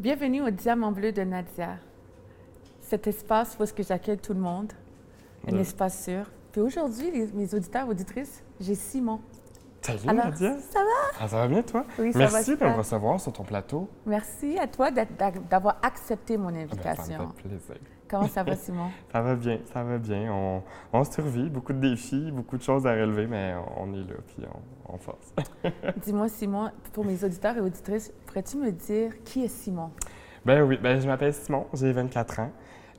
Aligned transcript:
Bienvenue 0.00 0.40
au 0.40 0.48
Diamant 0.50 0.92
Bleu 0.92 1.12
de 1.12 1.20
Nadia. 1.22 1.76
Cet 2.80 3.06
espace 3.06 3.54
où 3.58 3.62
est-ce 3.64 3.74
que 3.74 3.82
j'accueille 3.82 4.16
tout 4.16 4.32
le 4.32 4.40
monde, 4.40 4.72
un 5.46 5.52
Ouais. 5.52 5.60
espace 5.60 6.04
sûr. 6.04 6.24
Puis 6.52 6.62
aujourd'hui, 6.62 7.10
les- 7.10 7.26
mes 7.32 7.54
auditeurs, 7.54 7.86
auditrices, 7.86 8.42
j'ai 8.60 8.74
Simon. 8.74 9.20
Salut 9.82 10.00
Alors, 10.08 10.24
Nadia? 10.26 10.58
ça 10.58 10.78
va? 10.78 11.18
Ah, 11.20 11.28
ça 11.28 11.36
va 11.36 11.48
bien 11.48 11.62
toi? 11.62 11.84
Oui, 11.98 12.12
ça 12.14 12.18
va 12.18 12.24
Merci 12.30 12.50
de 12.52 12.54
super. 12.56 12.70
me 12.72 12.76
recevoir 12.78 13.20
sur 13.20 13.32
ton 13.34 13.44
plateau. 13.44 13.88
Merci 14.06 14.58
à 14.58 14.66
toi 14.66 14.90
d'avoir 14.90 15.78
accepté 15.82 16.38
mon 16.38 16.48
Ah 16.48 16.52
ben, 16.52 16.58
ça 16.58 16.64
me 16.66 16.80
invitation. 16.80 17.32
fait 17.36 17.42
plaisir. 17.48 17.76
Comment 18.10 18.26
ça 18.26 18.42
va, 18.42 18.56
Simon? 18.56 18.90
Ça 19.12 19.20
va 19.22 19.36
bien, 19.36 19.58
ça 19.72 19.84
va 19.84 19.98
bien. 19.98 20.32
On, 20.32 20.62
on 20.92 21.04
survit, 21.04 21.48
beaucoup 21.48 21.72
de 21.72 21.78
défis, 21.78 22.30
beaucoup 22.32 22.56
de 22.58 22.62
choses 22.62 22.84
à 22.86 22.92
relever, 22.92 23.26
mais 23.28 23.54
on 23.76 23.92
est 23.94 23.98
là, 23.98 24.16
puis 24.26 24.44
on, 24.88 24.94
on 24.94 24.98
force. 24.98 25.32
Dis-moi, 26.04 26.28
Simon, 26.28 26.70
pour 26.92 27.04
mes 27.04 27.22
auditeurs 27.22 27.56
et 27.56 27.60
auditrices, 27.60 28.12
pourrais-tu 28.26 28.56
me 28.56 28.72
dire 28.72 29.12
qui 29.24 29.44
est 29.44 29.48
Simon? 29.48 29.90
Ben 30.44 30.62
oui, 30.62 30.78
ben, 30.82 31.00
je 31.00 31.06
m'appelle 31.06 31.32
Simon, 31.34 31.66
j'ai 31.72 31.92
24 31.92 32.40
ans. 32.40 32.50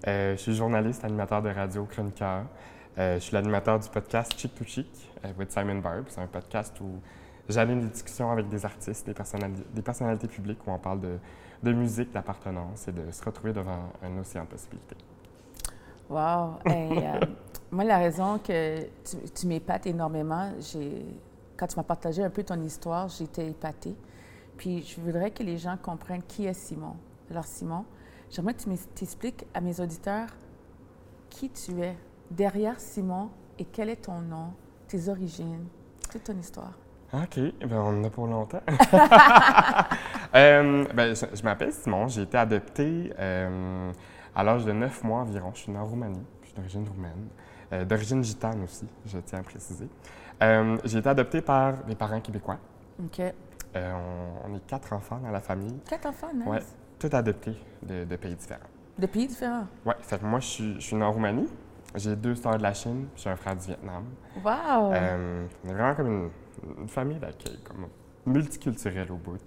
Euh, 0.08 0.32
je 0.38 0.42
suis 0.42 0.56
journaliste, 0.56 1.04
animateur 1.04 1.42
de 1.42 1.50
radio, 1.50 1.86
chroniqueur. 1.86 2.46
Euh, 2.98 3.16
je 3.16 3.20
suis 3.20 3.34
l'animateur 3.34 3.80
du 3.80 3.90
podcast 3.90 4.34
Chick 4.38 4.56
to 4.56 4.64
Chick 4.64 5.12
euh, 5.26 5.30
with 5.38 5.52
Simon 5.52 5.80
Barb. 5.80 6.06
C'est 6.08 6.22
un 6.22 6.28
podcast 6.28 6.80
où 6.82 7.00
j'anime 7.50 7.82
des 7.82 7.88
discussions 7.88 8.32
avec 8.32 8.48
des 8.50 8.66
artistes, 8.66 9.06
des, 9.06 9.14
personnali- 9.14 9.64
des 9.74 9.82
personnalités 9.82 10.28
publiques 10.28 10.60
où 10.66 10.72
on 10.72 10.78
parle 10.80 11.02
de, 11.02 11.18
de 11.64 11.74
musique, 11.74 12.12
d'appartenance 12.12 12.88
et 12.88 12.92
de 12.92 13.12
se 13.12 13.24
retrouver 13.24 13.54
devant 13.54 13.92
un 14.04 14.18
océan 14.20 14.44
de 14.44 14.50
possibilités. 14.50 14.96
Wow! 16.10 16.56
Hey, 16.66 16.98
euh, 17.06 17.20
moi, 17.72 17.84
la 17.86 17.98
raison 18.00 18.38
que 18.40 18.82
tu, 19.04 19.18
tu 19.34 19.48
m'épates 19.48 19.88
énormément, 19.88 20.52
quand 21.58 21.68
tu 21.68 21.76
m'as 21.78 21.84
partagé 21.84 22.24
un 22.24 22.30
peu 22.30 22.44
ton 22.44 22.60
histoire, 22.62 23.08
j'étais 23.08 23.48
épatée. 23.48 23.96
Puis 24.58 24.84
je 24.84 25.00
voudrais 25.00 25.32
que 25.32 25.42
les 25.44 25.58
gens 25.58 25.78
comprennent 25.82 26.24
qui 26.24 26.46
est 26.46 26.54
Simon. 26.54 26.96
Alors, 27.30 27.46
Simon, 27.46 27.86
j'aimerais 28.30 28.54
que 28.56 28.62
tu 28.64 28.70
m'ex- 28.70 28.88
t'expliques 28.94 29.46
à 29.54 29.62
mes 29.62 29.80
auditeurs 29.80 30.28
qui 31.30 31.50
tu 31.50 31.82
es 31.82 31.96
derrière 32.30 32.80
Simon 32.80 33.30
et 33.58 33.66
quel 33.66 33.90
est 33.90 34.04
ton 34.04 34.20
nom, 34.20 34.52
tes 34.88 35.08
origines, 35.08 35.66
toute 36.12 36.26
ton 36.26 36.38
histoire. 36.38 36.74
OK, 37.14 37.40
ben 37.62 37.74
on 37.78 38.00
en 38.02 38.04
a 38.04 38.10
pour 38.10 38.28
longtemps. 38.28 38.62
Euh, 40.34 40.86
ben, 40.94 41.14
je 41.16 41.26
je 41.34 41.44
m'appelle 41.44 41.74
Simon, 41.74 42.08
j'ai 42.08 42.22
été 42.24 42.38
adopté 42.38 43.12
euh, 43.20 43.92
à 44.36 44.44
l'âge 44.44 44.66
de 44.66 44.72
9 44.72 45.04
mois 45.04 45.20
environ. 45.22 45.52
Je 45.54 45.60
suis 45.60 45.72
né 45.72 45.78
en 45.78 45.86
Roumanie, 45.86 46.24
je 46.42 46.48
suis 46.48 46.56
d'origine 46.56 46.88
roumaine, 46.88 47.28
euh, 47.74 47.84
d'origine 47.86 48.24
gitane 48.24 48.64
aussi, 48.64 48.88
je 49.06 49.18
tiens 49.20 49.40
à 49.40 49.44
préciser. 49.44 49.88
J'ai 50.86 50.98
été 50.98 51.10
adopté 51.10 51.42
par 51.42 51.74
mes 51.88 51.96
parents 51.96 52.20
québécois. 52.22 52.58
OK. 53.00 53.22
On, 53.76 54.50
on 54.52 54.56
est 54.56 54.66
quatre 54.68 54.92
enfants 54.94 55.20
dans 55.24 55.32
la 55.32 55.40
famille, 55.40 55.78
Quatre 55.88 56.08
enfants, 56.08 56.32
nice. 56.34 56.48
Ouais. 56.48 56.60
tous 57.00 57.16
adoptés 57.16 57.56
de, 57.84 58.04
de 58.06 58.16
pays 58.16 58.36
différents. 58.36 58.60
De 58.98 59.06
pays 59.06 59.28
différents. 59.28 59.66
Ouais, 59.86 59.94
fait 60.02 60.20
que 60.20 60.26
moi, 60.26 60.40
je 60.40 60.46
suis, 60.48 60.74
je 60.76 60.80
suis 60.80 60.96
né 60.96 61.04
en 61.04 61.12
Roumanie. 61.12 61.48
J'ai 61.96 62.16
deux 62.16 62.36
sœurs 62.36 62.58
de 62.58 62.64
la 62.64 62.74
Chine, 62.74 63.08
puis 63.14 63.24
j'ai 63.24 63.30
un 63.30 63.36
frère 63.36 63.56
du 63.56 63.66
Vietnam. 63.66 64.04
Wow! 64.44 64.92
On 64.94 65.70
est 65.70 65.74
vraiment 65.74 65.94
comme 65.96 66.08
une, 66.08 66.30
une 66.82 66.88
famille 66.90 67.18
d'accueil, 67.20 67.60
comme 67.64 67.86
multiculturelle 68.26 69.12
au 69.12 69.18
bout. 69.18 69.40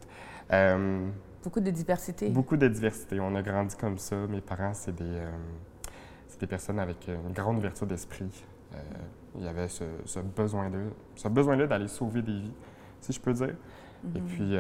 Euh, 0.53 1.09
Beaucoup 1.43 1.61
de 1.61 1.71
diversité. 1.71 2.29
beaucoup 2.31 2.57
de 2.57 2.69
diversité. 2.69 3.21
On 3.21 3.35
a 3.35 3.43
grandi 3.43 3.77
comme 3.77 3.99
ça. 3.99 4.17
Mes 4.29 4.41
parents, 4.41 4.75
c'est 4.75 4.95
des, 4.95 5.05
euh, 5.05 5.31
des 6.41 6.47
personnes 6.47 6.79
avec 6.79 7.07
une 7.09 7.33
grande 7.33 7.59
ouverture 7.59 7.87
d'esprit. 7.87 8.45
Euh, 8.75 8.79
il 9.37 9.45
y 9.45 9.49
avait 9.49 9.69
ce, 9.69 9.85
ce 10.05 10.21
besoin-là, 10.21 10.79
ce 11.17 11.29
besoin-là 11.29 11.67
d'aller 11.67 11.89
sauver 11.89 12.23
des 12.23 12.33
vies, 12.33 12.53
si 13.01 13.13
je 13.13 13.21
peux 13.21 13.33
dire. 13.33 13.55
Et 14.15 14.21
Mhm. 14.21 14.27
puis, 14.27 14.57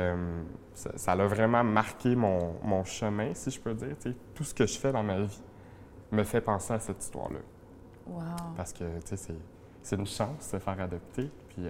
ça, 0.74 0.90
ça 0.96 1.12
a 1.12 1.26
vraiment 1.26 1.62
marqué 1.64 2.16
mon, 2.16 2.54
mon 2.62 2.82
chemin, 2.84 3.34
si 3.34 3.50
je 3.50 3.60
peux 3.60 3.74
dire. 3.74 3.94
Tu 4.00 4.10
sais, 4.10 4.16
tout 4.34 4.44
ce 4.44 4.54
que 4.54 4.66
je 4.66 4.78
fais 4.78 4.90
dans 4.92 5.02
ma 5.02 5.20
vie 5.20 5.42
me 6.12 6.22
fait 6.22 6.40
penser 6.40 6.72
à 6.72 6.80
cette 6.80 7.02
histoire-là. 7.02 7.40
Wow! 8.06 8.22
Parce 8.56 8.72
que, 8.72 8.84
tu 9.00 9.06
sais, 9.06 9.16
c'est, 9.16 9.36
c'est 9.82 9.96
une 9.96 10.06
chance 10.06 10.38
de 10.38 10.42
se 10.42 10.58
faire 10.58 10.80
adopter. 10.80 11.30
Puis, 11.50 11.66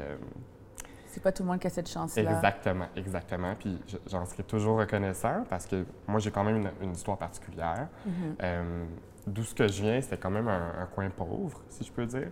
C'est 1.14 1.22
pas 1.22 1.30
tout 1.30 1.44
le 1.44 1.48
monde 1.48 1.60
qui 1.60 1.68
a 1.68 1.70
cette 1.70 1.88
chance-là. 1.88 2.22
Exactement, 2.32 2.86
exactement. 2.96 3.54
Puis 3.56 3.80
je- 3.86 3.98
j'en 4.08 4.24
serai 4.26 4.42
toujours 4.42 4.78
reconnaissant 4.78 5.44
parce 5.48 5.64
que 5.64 5.84
moi, 6.08 6.18
j'ai 6.18 6.32
quand 6.32 6.42
même 6.42 6.56
une, 6.56 6.70
une 6.82 6.90
histoire 6.92 7.16
particulière. 7.16 7.86
Mhm. 8.04 8.12
Euh, 8.42 8.84
D'où 9.26 9.42
ce 9.44 9.54
que 9.54 9.68
je 9.68 9.80
viens, 9.80 10.00
c'était 10.02 10.18
quand 10.18 10.30
même 10.30 10.48
un, 10.48 10.72
un 10.82 10.86
coin 10.86 11.08
pauvre, 11.08 11.62
si 11.68 11.84
je 11.84 11.92
peux 11.92 12.04
dire. 12.04 12.28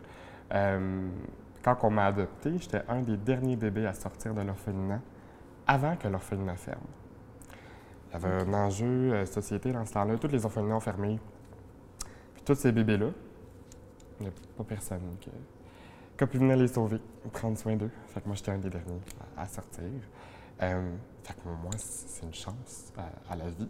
Euh, 0.53 1.09
quand 1.63 1.79
on 1.85 1.91
m'a 1.91 2.07
adopté, 2.07 2.59
j'étais 2.59 2.83
un 2.89 3.01
des 3.03 3.17
derniers 3.17 3.57
bébés 3.57 3.87
à 3.87 3.95
sortir 3.95 4.35
de 4.35 4.43
l'orphelinat 4.43 5.01
avant 5.67 5.95
que 5.97 6.09
l'orphelinat 6.09 6.57
ferme. 6.57 6.81
Il 8.09 8.13
y 8.13 8.17
avait 8.17 8.43
un 8.43 8.53
enjeu 8.53 9.13
euh, 9.15 9.25
société 9.27 9.73
dans 9.73 9.87
ce 9.87 9.93
temps-là. 9.95 10.19
Tous 10.19 10.27
les 10.29 10.45
orphelinats 10.45 10.75
ont 10.77 10.81
fermé. 10.81 11.19
Puis 12.35 12.43
tous 12.45 12.57
ces 12.57 12.73
bébés-là, 12.73 13.07
il 14.21 14.25
n'y 14.25 14.29
a 14.29 14.33
pas 14.59 14.65
personne 14.65 15.01
qui 15.21 15.31
a 16.23 16.27
pu 16.27 16.39
venir 16.39 16.57
les 16.57 16.69
sauver, 16.69 16.99
prendre 17.33 17.57
soin 17.59 17.77
d'eux. 17.77 17.91
Fait 18.09 18.21
que 18.21 18.27
moi, 18.27 18.37
j'étais 18.37 18.51
un 18.53 18.59
des 18.59 18.71
derniers 18.71 19.01
à, 19.37 19.43
à 19.43 19.47
sortir. 19.49 19.83
Euh, 20.63 20.97
fait 21.23 21.35
que 21.35 21.49
moi, 21.49 21.73
c'est 21.77 22.25
une 22.27 22.35
chance 22.35 22.93
à, 22.97 23.33
à 23.33 23.37
la 23.37 23.51
vie. 23.51 23.69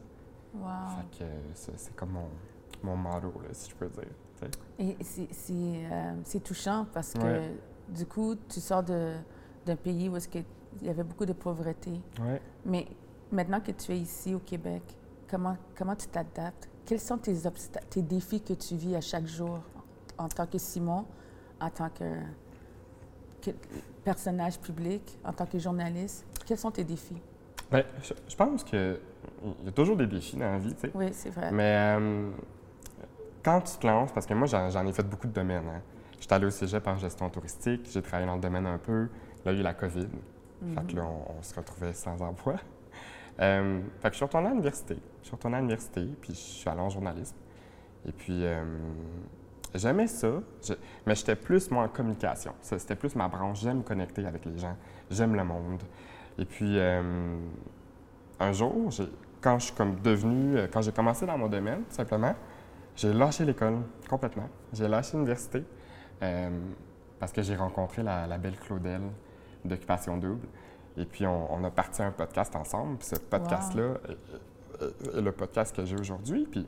Wow! 0.54 0.68
Fait 1.10 1.18
que 1.18 1.24
euh, 1.24 1.74
c'est 1.76 1.94
comme 1.96 2.10
mon, 2.10 2.28
mon 2.82 2.96
motto, 2.96 3.32
là, 3.42 3.48
si 3.52 3.70
je 3.70 3.74
peux 3.76 3.88
dire. 3.88 4.08
Et 4.78 4.96
c'est- 5.02 5.28
euh, 5.50 6.40
touchant 6.44 6.86
parce 6.92 7.12
que 7.12 7.20
Ouais. 7.22 7.54
du 7.88 8.04
coup, 8.06 8.34
tu 8.48 8.60
sors 8.60 8.82
d'un 8.82 9.76
pays 9.82 10.08
où 10.08 10.16
il 10.80 10.86
y 10.86 10.90
avait 10.90 11.04
beaucoup 11.04 11.24
de 11.26 11.32
pauvreté. 11.32 11.92
Ouais. 12.20 12.40
Mais 12.66 12.86
maintenant 13.30 13.60
que 13.60 13.70
tu 13.70 13.92
es 13.92 13.98
ici 13.98 14.34
au 14.34 14.40
Québec, 14.40 14.82
comment, 15.30 15.56
comment 15.76 15.94
tu 15.94 16.08
t'adaptes? 16.08 16.68
Quels 16.84 16.98
sont 17.00 17.18
tes, 17.18 17.34
tes 17.88 18.02
défis 18.02 18.40
que 18.40 18.54
tu 18.54 18.74
vis 18.74 18.96
à 18.96 19.00
chaque 19.00 19.26
jour 19.26 19.60
en 20.18 20.26
tant 20.28 20.46
que 20.46 20.58
Simon, 20.58 21.04
en 21.60 21.70
tant 21.70 21.88
que 21.90 22.04
personnage 24.04 24.58
public, 24.58 25.18
en 25.24 25.32
tant 25.32 25.46
que 25.46 25.58
journaliste? 25.58 26.24
Quels 26.46 26.58
sont 26.58 26.70
tes 26.70 26.84
défis? 26.84 27.20
Ben, 27.70 27.84
je, 28.02 28.12
je 28.28 28.36
pense 28.36 28.64
qu'il 28.64 28.98
y 29.64 29.68
a 29.68 29.72
toujours 29.72 29.96
des 29.96 30.06
défis 30.06 30.36
dans 30.36 30.52
la 30.52 30.58
vie, 30.58 30.74
tu 30.74 30.80
sais. 30.80 30.90
Oui, 30.94 31.06
c'est 31.12 31.30
vrai. 31.30 31.50
Mais 31.50 31.96
euh, 31.98 32.30
quand 33.42 33.60
tu 33.62 33.76
te 33.78 33.86
lances, 33.86 34.12
parce 34.12 34.26
que 34.26 34.34
moi, 34.34 34.46
j'en 34.46 34.86
ai 34.86 34.92
fait 34.92 35.02
beaucoup 35.08 35.26
de 35.26 35.32
domaines. 35.32 35.68
Hein. 35.68 35.80
J'étais 36.20 36.34
allé 36.34 36.46
au 36.46 36.50
cégep 36.50 36.86
en 36.86 36.96
gestion 36.96 37.28
touristique, 37.30 37.88
j'ai 37.90 38.02
travaillé 38.02 38.26
dans 38.26 38.36
le 38.36 38.40
domaine 38.40 38.66
un 38.66 38.78
peu. 38.78 39.08
Là, 39.44 39.52
il 39.52 39.54
y 39.54 39.56
a 39.56 39.60
eu 39.60 39.62
la 39.62 39.74
COVID. 39.74 40.08
Fait 40.74 40.86
que 40.86 40.96
là, 40.96 41.04
on, 41.04 41.38
on 41.38 41.42
se 41.42 41.54
retrouvait 41.54 41.92
sans 41.92 42.20
emploi. 42.22 42.56
Euh, 43.40 43.80
fait 44.02 44.08
que 44.08 44.12
je 44.12 44.16
suis 44.16 44.24
retourné 44.26 44.48
à 44.48 44.50
l'université. 44.50 44.98
Je 45.22 45.26
suis 45.28 45.34
retourné 45.34 45.56
à 45.56 45.60
l'université, 45.60 46.04
puis 46.20 46.34
je 46.34 46.38
suis 46.38 46.68
allé 46.68 46.80
en 46.80 46.90
journalisme. 46.90 47.34
Et 48.06 48.12
puis, 48.12 48.44
euh, 48.44 48.62
j'aimais 49.74 50.06
ça, 50.06 50.28
je- 50.62 50.74
mais 51.06 51.14
j'étais 51.14 51.36
plus, 51.36 51.70
moi, 51.70 51.84
en 51.84 51.88
communication. 51.88 52.52
C'était 52.60 52.96
plus 52.96 53.14
ma 53.16 53.28
branche. 53.28 53.60
J'aime 53.60 53.78
me 53.78 53.82
connecter 53.82 54.26
avec 54.26 54.44
les 54.44 54.58
gens. 54.58 54.76
J'aime 55.10 55.34
le 55.34 55.44
monde. 55.44 55.82
Et 56.38 56.44
puis, 56.44 56.78
euh, 56.78 57.36
un 58.40 58.52
jour, 58.52 58.90
j'ai- 58.90 59.08
quand 59.40 59.58
je 59.58 59.66
suis 59.66 59.74
comme 59.74 59.96
devenu, 60.00 60.56
euh, 60.56 60.66
quand 60.72 60.82
j'ai 60.82 60.92
commencé 60.92 61.26
dans 61.26 61.36
mon 61.38 61.48
domaine, 61.48 61.80
tout 61.84 61.94
simplement, 61.94 62.34
j'ai 62.96 63.12
lâché 63.12 63.44
l'école 63.44 63.78
complètement. 64.08 64.48
J'ai 64.72 64.88
lâché 64.88 65.12
l'université 65.16 65.64
euh, 66.22 66.50
parce 67.18 67.32
que 67.32 67.42
j'ai 67.42 67.56
rencontré 67.56 68.02
la, 68.02 68.26
la 68.26 68.38
belle 68.38 68.56
Claudel 68.58 69.00
d'Occupation 69.64 70.16
Double. 70.16 70.46
Et 70.96 71.04
puis, 71.06 71.26
on, 71.26 71.52
on 71.52 71.64
a 71.64 71.70
parti 71.70 72.02
un 72.02 72.12
podcast 72.12 72.54
ensemble. 72.54 72.98
Puis 72.98 73.08
ce 73.08 73.16
podcast-là 73.16 73.94
est- 74.08 74.12
est- 74.84 75.18
est 75.18 75.20
le 75.22 75.32
podcast 75.32 75.74
que 75.74 75.84
j'ai 75.84 75.96
aujourd'hui. 75.98 76.46
Puis, 76.50 76.66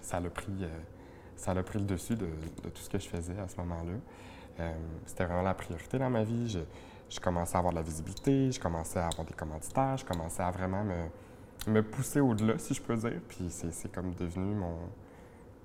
ça 0.00 0.18
l'a 0.20 0.30
pris, 0.30 0.52
euh, 0.62 0.68
ça 1.38 1.54
l'a 1.54 1.62
pris 1.62 1.78
le 1.78 1.84
dessus 1.86 2.16
de, 2.16 2.26
de 2.26 2.68
tout 2.68 2.82
ce 2.82 2.90
que 2.90 2.98
je 2.98 3.08
faisais 3.08 3.38
à 3.38 3.48
ce 3.48 3.56
moment-là. 3.58 3.92
Euh, 4.60 4.72
C'était 5.06 5.24
vraiment 5.24 5.42
la 5.42 5.54
priorité 5.54 5.98
dans 5.98 6.10
ma 6.10 6.24
vie. 6.24 6.48
Je, 6.50 6.58
je 7.08 7.20
commençais 7.20 7.54
à 7.56 7.58
avoir 7.60 7.72
de 7.72 7.78
la 7.78 7.84
visibilité, 7.84 8.52
je 8.52 8.60
commençais 8.60 8.98
à 8.98 9.06
avoir 9.06 9.26
des 9.26 9.34
commanditaires, 9.34 9.96
je 9.96 10.04
commençais 10.04 10.42
à 10.42 10.50
vraiment 10.50 10.84
me, 10.84 11.72
me 11.72 11.82
pousser 11.82 12.20
au-delà, 12.20 12.58
si 12.58 12.74
je 12.74 12.82
peux 12.82 12.96
dire. 12.96 13.20
Puis 13.28 13.46
c'est 13.50 13.90
comme 13.92 14.12
devenu 14.14 14.54
mon, 14.54 14.74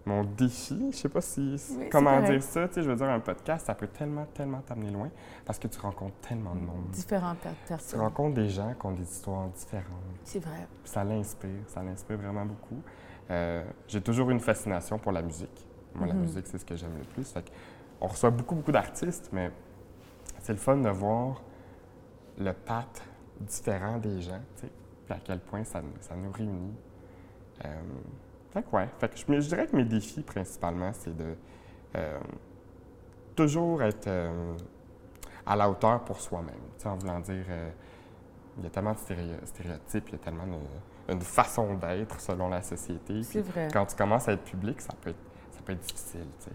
mon 0.06 0.24
défi. 0.24 0.90
Je 0.92 0.98
sais 0.98 1.10
pas 1.10 1.22
si 1.22 1.56
comment 1.92 2.22
dire 2.22 2.44
ça. 2.44 2.68
Tu 2.68 2.76
sais, 2.76 2.84
je 2.84 2.90
veux 2.90 2.96
dire, 2.96 3.08
un 3.10 3.20
podcast, 3.20 3.66
ça 3.66 3.74
peut 3.74 3.88
tellement, 3.88 4.26
tellement 4.34 4.62
t'amener 4.62 4.92
loin 4.92 5.10
parce 5.46 5.58
que 5.60 5.68
tu 5.68 5.80
rencontres 5.80 6.16
tellement 6.28 6.54
de 6.56 6.60
monde. 6.62 6.90
Différentes 6.92 7.40
per- 7.40 7.50
Tu 7.64 7.68
personnes. 7.70 8.00
rencontres 8.00 8.36
des 8.36 8.50
gens 8.50 8.74
qui 8.80 8.86
ont 8.86 8.92
des 8.92 9.04
histoires 9.04 9.48
différentes. 9.50 10.20
C'est 10.24 10.40
vrai. 10.40 10.68
Puis 10.84 10.92
ça 10.92 11.04
l'inspire, 11.04 11.64
ça 11.68 11.82
l'inspire 11.82 12.18
vraiment 12.18 12.46
beaucoup. 12.46 12.82
Euh, 13.32 13.64
j'ai 13.88 14.02
toujours 14.02 14.30
une 14.30 14.40
fascination 14.40 14.98
pour 15.00 15.12
la 15.12 15.22
musique. 15.22 15.66
Moi, 15.96 16.08
la 16.08 16.14
Mhm. 16.14 16.22
musique, 16.22 16.48
c'est 16.48 16.58
ce 16.58 16.66
que 16.66 16.76
j'aime 16.76 16.98
le 16.98 17.06
plus. 17.06 17.32
Fait 17.32 17.44
on 18.02 18.08
reçoit 18.08 18.32
beaucoup, 18.32 18.56
beaucoup 18.56 18.72
d'artistes, 18.72 19.30
mais 19.32 19.52
c'est 20.40 20.54
le 20.54 20.60
fun 20.60 20.78
de 20.78 20.90
voir 20.90 21.42
le 22.38 22.52
patte 22.52 23.02
différent 23.40 23.98
des 23.98 24.22
gens, 24.22 24.42
tu 24.58 24.64
sais, 24.64 24.72
puis 25.06 25.14
à 25.14 25.20
quel 25.24 25.40
point 25.40 25.64
ça, 25.64 25.82
nous- 25.82 25.90
ça 26.02 26.16
nous 26.16 26.32
réunit. 26.32 26.74
Euh, 27.64 27.82
fait 28.52 28.64
que 28.64 28.76
ouais, 28.76 28.90
fait 29.00 29.10
que 29.10 29.18
je, 29.18 29.42
je 29.42 29.48
dirais 29.48 29.68
que 29.68 29.76
mes 29.76 29.86
défis, 29.86 30.22
principalement, 30.24 30.92
c'est 30.94 31.16
de 31.16 31.36
euh, 31.96 32.20
toujours 33.36 33.84
être 33.84 34.10
à 35.46 35.56
la 35.56 35.70
hauteur 35.70 36.04
pour 36.04 36.20
soi-même, 36.20 36.56
tu 36.78 36.84
sais, 36.84 36.90
en 36.90 36.96
voulant 36.98 37.20
dire... 37.20 37.46
il 38.58 38.64
y 38.64 38.68
a 38.68 38.70
tellement 38.70 38.94
de 38.94 38.98
stéréo- 38.98 39.46
stéréotypes, 39.46 40.10
il 40.10 40.12
y 40.14 40.16
a 40.16 40.20
tellement 40.20 40.46
de, 40.48 40.54
une 41.10 41.22
façon 41.22 41.74
d'être 41.76 42.20
selon 42.20 42.50
la 42.50 42.62
société. 42.62 43.24
C'est 43.24 43.42
vrai. 43.42 43.68
Quand 43.72 43.86
tu 43.86 43.96
commences 43.96 44.28
à 44.28 44.34
être 44.34 44.44
public, 44.44 44.82
ça 44.82 44.94
peut 45.02 45.10
être, 45.10 45.20
ça 45.52 45.60
peut 45.64 45.74
être 45.74 45.82
difficile, 45.82 46.28
tu 46.40 46.46
sais. 46.46 46.52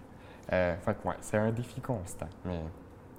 Euh, 0.52 0.76
fait 0.78 0.94
que, 0.94 1.08
ouais, 1.08 1.16
c'est 1.20 1.36
un 1.36 1.50
défi 1.52 1.80
constant. 1.80 2.28
Mais 2.44 2.62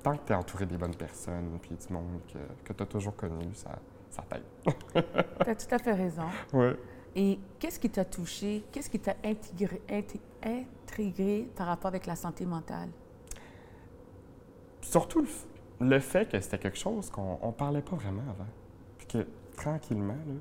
tant 0.02 0.14
que 0.16 0.26
tu 0.26 0.34
es 0.34 0.36
entouré 0.36 0.66
des 0.66 0.78
bonnes 0.78 0.96
personnes, 0.96 1.60
puis 1.62 1.76
du 1.76 1.94
monde 1.94 2.22
que, 2.34 2.40
que 2.64 2.74
tu 2.74 2.84
as 2.84 2.86
toujours 2.88 3.16
connu, 3.16 3.54
ça, 3.54 3.70
ça 4.10 4.24
t'aide. 4.28 4.74
tu 5.44 5.50
as 5.50 5.56
tout 5.56 5.76
à 5.76 5.78
fait 5.78 5.94
raison. 5.94 6.26
Ouais. 6.54 6.76
Et 7.16 7.40
qu'est-ce 7.60 7.80
qui 7.80 7.90
t'a 7.90 8.06
touché? 8.06 8.64
Qu'est-ce 8.72 8.90
qui 8.90 9.00
t'a 9.00 9.16
intégré, 9.24 9.82
intég- 9.90 10.22
intrigué 10.44 11.50
par 11.56 11.68
rapport 11.68 11.90
avec 11.90 12.06
la 12.08 12.16
santé 12.16 12.46
mentale? 12.46 12.90
Surtout 14.82 15.22
le, 15.22 15.28
le 15.88 16.00
fait 16.00 16.30
que 16.30 16.40
c'était 16.40 16.58
quelque 16.58 16.78
chose 16.78 17.10
qu'on 17.10 17.38
ne 17.46 17.52
parlait 17.52 17.82
pas 17.82 17.96
vraiment 17.96 18.24
avant. 18.30 18.48
Puis 18.98 19.08
que 19.08 19.28
tranquillement, 19.56 20.14
là, 20.14 20.34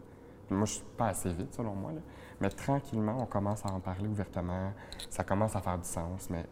moi 0.54 0.66
je 0.66 0.72
suis 0.74 0.84
pas 0.96 1.08
assez 1.08 1.32
vite 1.32 1.54
selon 1.54 1.74
moi, 1.74 1.92
là, 1.92 2.00
mais 2.40 2.48
tranquillement 2.50 3.16
on 3.20 3.26
commence 3.26 3.64
à 3.66 3.70
en 3.70 3.80
parler 3.80 4.06
ouvertement, 4.08 4.72
ça 5.10 5.24
commence 5.24 5.54
à 5.56 5.60
faire 5.60 5.78
du 5.78 5.88
sens. 5.88 6.28
Mais 6.30 6.44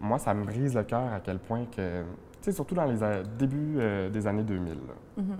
moi 0.00 0.18
ça 0.18 0.34
me 0.34 0.44
brise 0.44 0.74
le 0.74 0.84
cœur 0.84 1.12
à 1.12 1.20
quel 1.20 1.38
point 1.38 1.64
que, 1.66 2.02
tu 2.02 2.06
sais, 2.42 2.52
surtout 2.52 2.74
dans 2.74 2.84
les 2.84 2.98
débuts 3.38 3.76
euh, 3.78 4.08
des 4.10 4.26
années 4.26 4.44
2000, 4.44 4.74
là, 4.74 4.78
Mhm. 5.22 5.36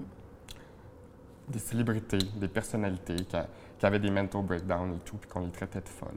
des 1.49 1.59
célébrités, 1.59 2.19
des 2.37 2.49
personnalités 2.49 3.17
qui, 3.17 3.37
a- 3.37 3.47
qui 3.79 3.87
avaient 3.87 3.99
des 3.99 4.11
mental 4.11 4.43
breakdowns 4.45 4.95
et 4.97 4.99
tout, 5.01 5.17
puis 5.17 5.31
qu'on 5.31 5.41
les 5.41 5.51
traitait 5.51 5.81
de 5.81 5.89
folles. 5.89 6.11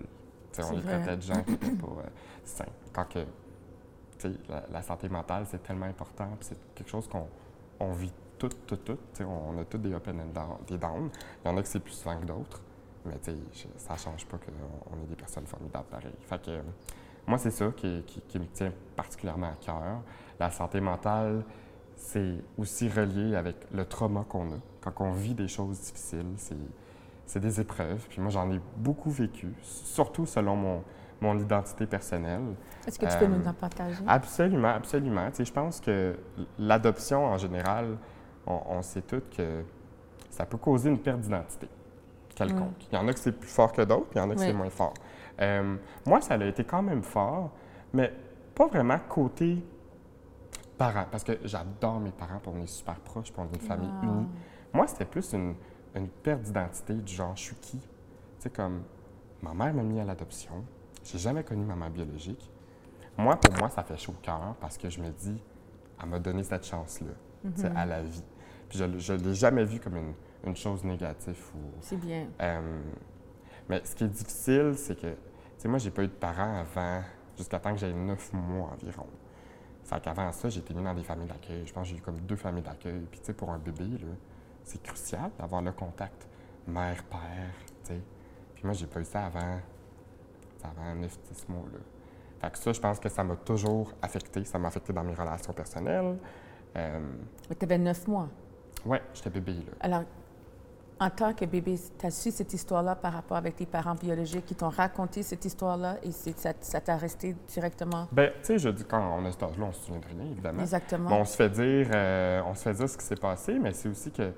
Tu 0.51 0.61
sais, 0.61 0.63
on 0.69 0.71
les 0.75 0.81
vrai. 0.81 0.97
traitait 0.99 1.15
de 1.17 1.21
gens 1.21 1.41
qui 1.43 1.51
n'étaient 1.51 1.69
pas 1.75 1.87
euh, 1.87 2.09
sains. 2.43 2.65
Quand 2.91 3.05
que, 3.05 3.19
tu 3.19 4.29
sais, 4.29 4.31
la, 4.49 4.63
la 4.71 4.81
santé 4.81 5.07
mentale, 5.07 5.45
c'est 5.47 5.63
tellement 5.63 5.85
important, 5.85 6.27
puis 6.39 6.49
c'est 6.49 6.73
quelque 6.75 6.89
chose 6.89 7.07
qu'on 7.07 7.27
on 7.79 7.93
vit 7.93 8.11
toutes. 8.49 8.85
Tu 8.87 8.93
sais, 9.13 9.23
on, 9.23 9.57
a 9.59 9.65
tous 9.65 9.77
des 9.77 9.93
up 9.93 10.07
and 10.07 10.33
down, 10.33 10.57
des 10.67 10.77
downs. 10.77 11.09
Il 11.43 11.47
y 11.47 11.51
en 11.53 11.57
a 11.57 11.61
que 11.61 11.67
c'est 11.67 11.79
plus 11.79 11.93
souvent 11.93 12.17
que 12.19 12.25
d'autres, 12.25 12.61
mais 13.05 13.13
ça 13.77 13.95
change 13.97 14.25
pas 14.25 14.37
qu'on 14.37 14.95
on 14.97 15.03
est 15.03 15.07
des 15.07 15.15
personnes 15.15 15.45
formidables 15.45 15.85
pareil. 15.89 16.13
Fait 16.21 16.41
que, 16.41 16.51
euh, 16.51 16.61
moi, 17.27 17.37
c'est 17.37 17.51
ça 17.51 17.67
qui, 17.75 18.03
qui- 18.07 18.21
qui 18.21 18.39
me 18.39 18.45
tient 18.47 18.71
particulièrement 18.95 19.47
à 19.47 19.55
cœur. 19.65 20.01
La 20.39 20.49
santé 20.49 20.81
mentale, 20.81 21.43
c'est 21.95 22.35
aussi 22.57 22.89
relié 22.89 23.35
avec 23.35 23.55
le 23.71 23.85
trauma 23.85 24.25
qu'on 24.27 24.51
a. 24.53 24.57
Quand 24.81 24.93
on 25.05 25.11
vit 25.11 25.35
des 25.35 25.47
choses 25.47 25.79
difficiles, 25.79 26.33
c'est, 26.37 27.39
des 27.39 27.61
épreuves. 27.61 28.05
Puis 28.09 28.19
moi, 28.21 28.31
j'en 28.31 28.51
ai 28.51 28.59
beaucoup 28.75 29.11
vécu, 29.11 29.53
surtout 29.61 30.25
selon 30.25 30.55
mon, 30.55 30.83
mon 31.21 31.37
identité 31.39 31.85
personnelle. 31.85 32.55
Est-ce 32.87 32.97
que 32.99 33.05
tu 33.05 33.17
peux 33.19 33.25
Euh, 33.25 33.37
nous 33.37 33.47
en 33.47 33.53
partager? 33.53 34.03
Absolument, 34.07 34.69
absolument. 34.69 35.29
Tu 35.29 35.35
sais, 35.37 35.45
je 35.45 35.53
pense 35.53 35.79
que 35.79 36.17
l'adoption, 36.57 37.25
en 37.25 37.37
général, 37.37 37.97
on, 38.47 38.59
on 38.69 38.81
sait 38.81 39.01
tous 39.01 39.21
que 39.35 39.63
ça 40.29 40.45
peut 40.45 40.57
causer 40.57 40.89
une 40.89 40.99
perte 40.99 41.19
d'identité 41.21 41.67
quelconque. 42.35 42.87
Il 42.91 42.95
y 42.95 42.97
en 42.97 43.07
a 43.07 43.13
que 43.13 43.19
c'est 43.19 43.33
plus 43.33 43.49
fort 43.49 43.71
que 43.73 43.81
d'autres, 43.81 44.05
puis 44.07 44.17
il 44.19 44.19
y 44.19 44.21
en 44.25 44.29
a 44.29 44.35
que 44.35 44.39
Oui. 44.39 44.45
c'est 44.47 44.53
moins 44.53 44.69
fort. 44.69 44.93
Euh, 45.41 45.75
moi, 46.05 46.21
ça 46.21 46.35
a 46.35 46.45
été 46.45 46.63
quand 46.63 46.81
même 46.81 47.03
fort, 47.03 47.51
mais 47.93 48.11
pas 48.55 48.67
vraiment 48.67 48.97
côté 49.09 49.57
parents, 50.77 51.05
parce 51.11 51.23
que 51.23 51.33
j'adore 51.43 51.99
mes 51.99 52.11
parents, 52.11 52.39
puis 52.41 52.51
on 52.55 52.61
est 52.61 52.67
super 52.67 52.95
proches, 52.95 53.31
puis 53.31 53.39
on 53.41 53.45
est 53.45 53.55
une 53.55 53.67
famille 53.67 53.89
Wow. 54.01 54.09
unie. 54.09 54.27
Moi, 54.73 54.87
c'était 54.87 55.05
plus 55.05 55.33
une, 55.33 55.55
une 55.95 56.07
perte 56.07 56.41
d'identité 56.41 56.93
du 56.93 57.13
genre, 57.13 57.35
je 57.35 57.41
suis 57.43 57.55
qui? 57.57 57.79
Tu 57.79 57.87
sais, 58.39 58.49
comme, 58.49 58.83
ma 59.41 59.53
mère 59.53 59.73
m'a 59.73 59.83
mis 59.83 59.99
à 59.99 60.05
l'adoption. 60.05 60.63
J'ai 61.03 61.17
jamais 61.19 61.43
connu 61.43 61.65
ma 61.65 61.75
mère 61.75 61.89
biologique. 61.89 62.49
Moi, 63.17 63.35
pour 63.35 63.53
moi, 63.59 63.69
ça 63.69 63.83
fait 63.83 63.97
chaud 63.97 64.13
au 64.17 64.21
cœur 64.21 64.55
parce 64.59 64.77
que 64.77 64.89
je 64.89 65.01
me 65.01 65.09
dis, 65.09 65.41
elle 66.01 66.09
m'a 66.09 66.19
donné 66.19 66.43
cette 66.43 66.65
chance-là, 66.65 67.11
sais, 67.55 67.69
Mhm. 67.69 67.77
à 67.77 67.85
la 67.85 68.01
vie. 68.03 68.23
Puis 68.69 68.77
je 68.77 69.13
ne 69.13 69.17
l'ai 69.19 69.33
jamais 69.33 69.63
vu 69.65 69.79
comme 69.79 69.97
une, 69.97 70.13
une 70.45 70.55
chose 70.55 70.83
négative 70.83 71.39
ou... 71.55 71.59
C'est 71.81 71.97
bien. 71.97 72.27
Euh, 72.41 72.81
mais 73.69 73.81
ce 73.83 73.95
qui 73.95 74.03
est 74.05 74.07
difficile, 74.07 74.73
c'est 74.77 74.95
que, 74.95 75.07
tu 75.07 75.15
sais, 75.57 75.67
moi, 75.67 75.77
j'ai 75.77 75.91
pas 75.91 76.03
eu 76.03 76.07
de 76.07 76.13
parents 76.13 76.59
avant, 76.59 77.01
jusqu'à 77.37 77.59
temps 77.59 77.73
que 77.73 77.79
j'avais 77.79 77.93
neuf 77.93 78.31
mois 78.33 78.71
environ. 78.73 79.07
Fait 79.83 79.99
qu'avant 80.01 80.31
ça, 80.31 80.47
été 80.47 80.73
mis 80.73 80.83
dans 80.83 80.93
des 80.93 81.03
familles 81.03 81.27
d'accueil. 81.27 81.65
Je 81.65 81.73
pense 81.73 81.83
que 81.83 81.89
j'ai 81.93 81.97
eu 81.97 82.01
comme 82.01 82.19
deux 82.21 82.35
familles 82.37 82.63
d'accueil. 82.63 83.05
Puis, 83.11 83.19
tu 83.19 83.25
sais, 83.27 83.33
pour 83.33 83.49
un 83.49 83.57
bébé, 83.57 83.83
là, 83.85 84.13
c'est 84.63 84.81
crucial 84.81 85.31
d'avoir 85.37 85.61
le 85.61 85.71
contact 85.71 86.27
mère-père, 86.67 87.51
tu 87.83 87.93
sais. 87.93 88.01
Puis 88.55 88.63
moi, 88.63 88.73
j'ai 88.73 88.85
pas 88.87 88.99
eu 89.01 89.05
ça 89.05 89.25
avant, 89.25 89.59
avant 90.63 90.95
9-10 91.01 91.49
mois, 91.49 91.65
là. 91.73 91.79
Fait 92.39 92.51
que 92.51 92.57
ça, 92.57 92.73
je 92.73 92.79
pense 92.79 92.99
que 92.99 93.09
ça 93.09 93.23
m'a 93.23 93.35
toujours 93.35 93.91
affecté. 94.01 94.43
Ça 94.45 94.57
m'a 94.57 94.69
affecté 94.69 94.93
dans 94.93 95.03
mes 95.03 95.13
relations 95.13 95.53
personnelles. 95.53 96.17
Euh, 96.77 96.99
Mais 97.49 97.55
tu 97.55 97.65
avais 97.65 97.77
neuf 97.77 98.07
mois. 98.07 98.29
ouais, 98.85 99.01
j'étais 99.13 99.29
bébé, 99.29 99.53
là. 99.53 99.73
Alors, 99.81 100.03
en 100.99 101.09
tant 101.09 101.33
que 101.33 101.45
bébé, 101.45 101.79
tu 101.97 102.05
as 102.05 102.11
su 102.11 102.29
cette 102.31 102.53
histoire-là 102.53 102.95
par 102.95 103.13
rapport 103.13 103.35
avec 103.37 103.55
tes 103.55 103.65
parents 103.65 103.95
biologiques 103.95 104.45
qui 104.45 104.53
t'ont 104.55 104.69
raconté 104.69 105.23
cette 105.23 105.43
histoire-là 105.43 105.97
et 106.03 106.11
ça 106.11 106.79
t'a 106.79 106.95
resté 106.95 107.35
directement? 107.47 108.07
Ben, 108.11 108.31
tu 108.41 108.45
sais, 108.45 108.59
je 108.59 108.69
dis, 108.69 108.85
quand 108.85 109.17
on 109.17 109.25
a 109.25 109.31
cet 109.31 109.41
âge-là, 109.43 109.65
on 109.65 109.73
se 109.73 109.81
souvient 109.85 109.99
de 109.99 110.05
rien, 110.05 110.31
évidemment. 110.31 110.61
Exactement. 110.61 111.09
On 111.19 111.25
se 111.25 111.35
fait 111.35 111.49
dire, 111.49 111.87
euh, 111.91 112.41
on 112.45 112.53
se 112.53 112.61
fait 112.61 112.73
dire 112.73 112.87
ce 112.87 112.97
qui 112.97 113.03
s'est 113.05 113.15
passé, 113.15 113.57
mais 113.57 113.73
c'est 113.73 113.89
aussi 113.89 114.11
que 114.11 114.31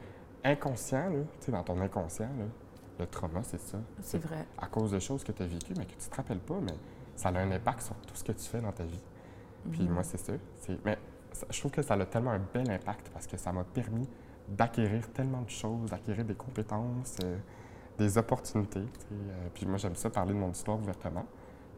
inconscient, 0.44 1.10
là, 1.10 1.20
tu 1.40 1.46
sais, 1.48 1.52
dans 1.52 1.64
ton 1.64 1.80
inconscient, 1.82 2.30
là, 2.40 2.46
le 3.00 3.08
trauma, 3.08 3.42
c'est 3.44 3.60
ça. 3.60 3.78
c'est 4.02 4.20
vrai. 4.20 4.46
À 4.58 4.68
cause 4.68 4.92
de 4.92 5.00
choses 5.00 5.24
que 5.24 5.32
tu 5.34 5.44
as 5.44 5.48
vécues, 5.48 5.74
mais 5.78 5.86
que 5.86 5.92
tu 6.02 6.10
te 6.10 6.16
rappelles 6.16 6.40
pas, 6.40 6.56
mais 6.62 6.74
ça 7.16 7.30
a 7.30 7.40
un 7.40 7.52
impact 7.52 7.82
sur 7.82 7.96
tout 7.96 8.16
ce 8.16 8.24
que 8.24 8.32
tu 8.32 8.44
fais 8.48 8.62
dans 8.62 8.72
ta 8.72 8.84
vie. 8.86 9.02
Puis 9.72 9.84
Mhm. 9.84 9.92
moi, 9.94 10.04
c'est 10.04 10.18
ça. 10.18 10.34
Mais 10.86 10.94
ça- 10.94 11.00
je 11.50 11.60
trouve 11.60 11.72
que 11.72 11.82
ça 11.82 11.96
a 11.96 12.06
tellement 12.06 12.32
un 12.32 12.42
bel 12.54 12.70
impact 12.70 13.10
parce 13.10 13.28
que 13.28 13.38
ça 13.38 13.52
m'a 13.52 13.64
permis 13.64 14.08
d'acquérir 14.48 15.10
tellement 15.12 15.42
de 15.42 15.50
choses, 15.50 15.90
d'acquérir 15.90 16.26
des 16.26 16.36
compétences, 16.36 17.18
euh, 17.24 17.38
des 17.98 18.18
opportunités. 18.18 18.80
euh, 18.80 19.48
puis 19.54 19.66
moi, 19.66 19.78
j'aime 19.78 19.96
ça 19.96 20.10
parler 20.10 20.34
de 20.34 20.40
mon 20.40 20.52
histoire 20.52 20.78
ouvertement 20.80 21.26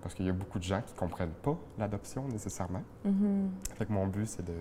parce 0.01 0.13
qu'il 0.13 0.25
y 0.25 0.29
a 0.29 0.33
beaucoup 0.33 0.59
de 0.59 0.63
gens 0.63 0.81
qui 0.81 0.93
comprennent 0.93 1.33
pas 1.41 1.57
l'adoption 1.77 2.27
nécessairement. 2.27 2.83
Mhm. 3.03 3.51
Fait 3.75 3.85
que 3.85 3.91
mon 3.91 4.07
but, 4.07 4.27
c'est 4.27 4.45
de, 4.45 4.57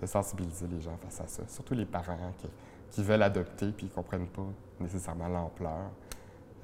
de 0.00 0.06
sensibiliser 0.06 0.66
les 0.66 0.80
gens 0.80 0.96
face 0.98 1.20
à 1.20 1.26
ça. 1.26 1.42
Surtout 1.48 1.74
les 1.74 1.86
parents 1.86 2.32
qui, 2.38 2.48
qui 2.90 3.02
veulent 3.02 3.22
adopter 3.22 3.72
puis 3.72 3.86
qui 3.86 3.92
ne 3.92 3.94
comprennent 3.94 4.28
pas 4.28 4.46
nécessairement 4.80 5.28
l'ampleur. 5.28 5.90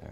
Euh, 0.02 0.06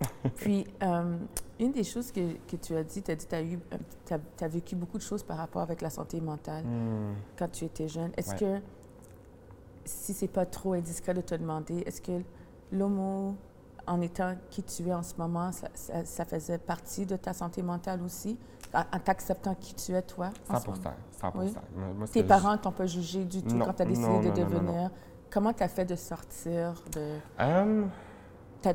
Puis, 0.36 0.66
euh, 0.82 1.16
une 1.58 1.72
des 1.72 1.84
choses 1.84 2.12
que, 2.12 2.34
que 2.46 2.56
tu 2.56 2.74
as 2.76 2.84
dit, 2.84 3.02
tu 3.02 3.10
as 3.10 3.14
dit 3.16 3.26
que 3.26 3.34
tu 4.06 4.44
as, 4.44 4.48
vécu 4.48 4.76
beaucoup 4.76 4.98
de 4.98 5.02
choses 5.02 5.22
par 5.22 5.38
rapport 5.38 5.62
avec 5.62 5.80
la 5.80 5.90
santé 5.90 6.20
mentale 6.20 6.64
hmm, 6.64 7.14
quand 7.38 7.50
tu 7.50 7.64
étais 7.64 7.88
jeune. 7.88 8.10
Est-ce 8.16 8.32
Ouais. 8.32 8.38
que, 8.38 8.60
si 9.84 10.12
c'est 10.12 10.28
pas 10.28 10.46
trop 10.46 10.72
indiscret 10.74 11.14
de 11.14 11.20
te 11.20 11.34
demander, 11.34 11.78
est-ce 11.86 12.00
que 12.02 12.20
l'homo, 12.72 13.36
en 13.86 14.00
étant 14.00 14.34
qui 14.50 14.62
tu 14.64 14.86
es 14.88 14.92
en 14.92 15.02
ce 15.02 15.14
moment, 15.16 15.52
ça, 15.52 15.68
ça- 15.74 16.04
ça 16.04 16.24
faisait 16.24 16.58
partie 16.58 17.06
de 17.06 17.16
ta 17.16 17.32
santé 17.32 17.62
mentale 17.62 18.02
aussi, 18.02 18.36
en, 18.74 18.80
en 18.80 18.98
t'acceptant 18.98 19.54
qui 19.54 19.74
tu 19.74 19.92
es, 19.92 20.02
toi? 20.02 20.30
en 20.50 20.54
100 20.56 20.60
ce 20.60 20.66
moment? 20.66 20.80
100 21.12 21.32
Oui. 21.36 21.54
Moi, 21.96 22.06
Tes 22.08 22.24
parents 22.24 22.56
t'ont 22.58 22.72
pas 22.72 22.86
jugé 22.86 23.24
du 23.24 23.42
tout 23.42 23.54
Non, 23.56 23.64
quand 23.66 23.74
tu 23.74 23.82
as 23.82 23.86
décidé 23.86 24.08
non, 24.08 24.20
de 24.20 24.28
non, 24.28 24.34
devenir? 24.34 24.90
Comment 25.30 25.52
tu 25.52 25.62
as 25.62 25.68
fait 25.68 25.84
de 25.84 25.94
sortir 25.96 26.82
de. 26.92 27.18
T'as- 27.38 27.64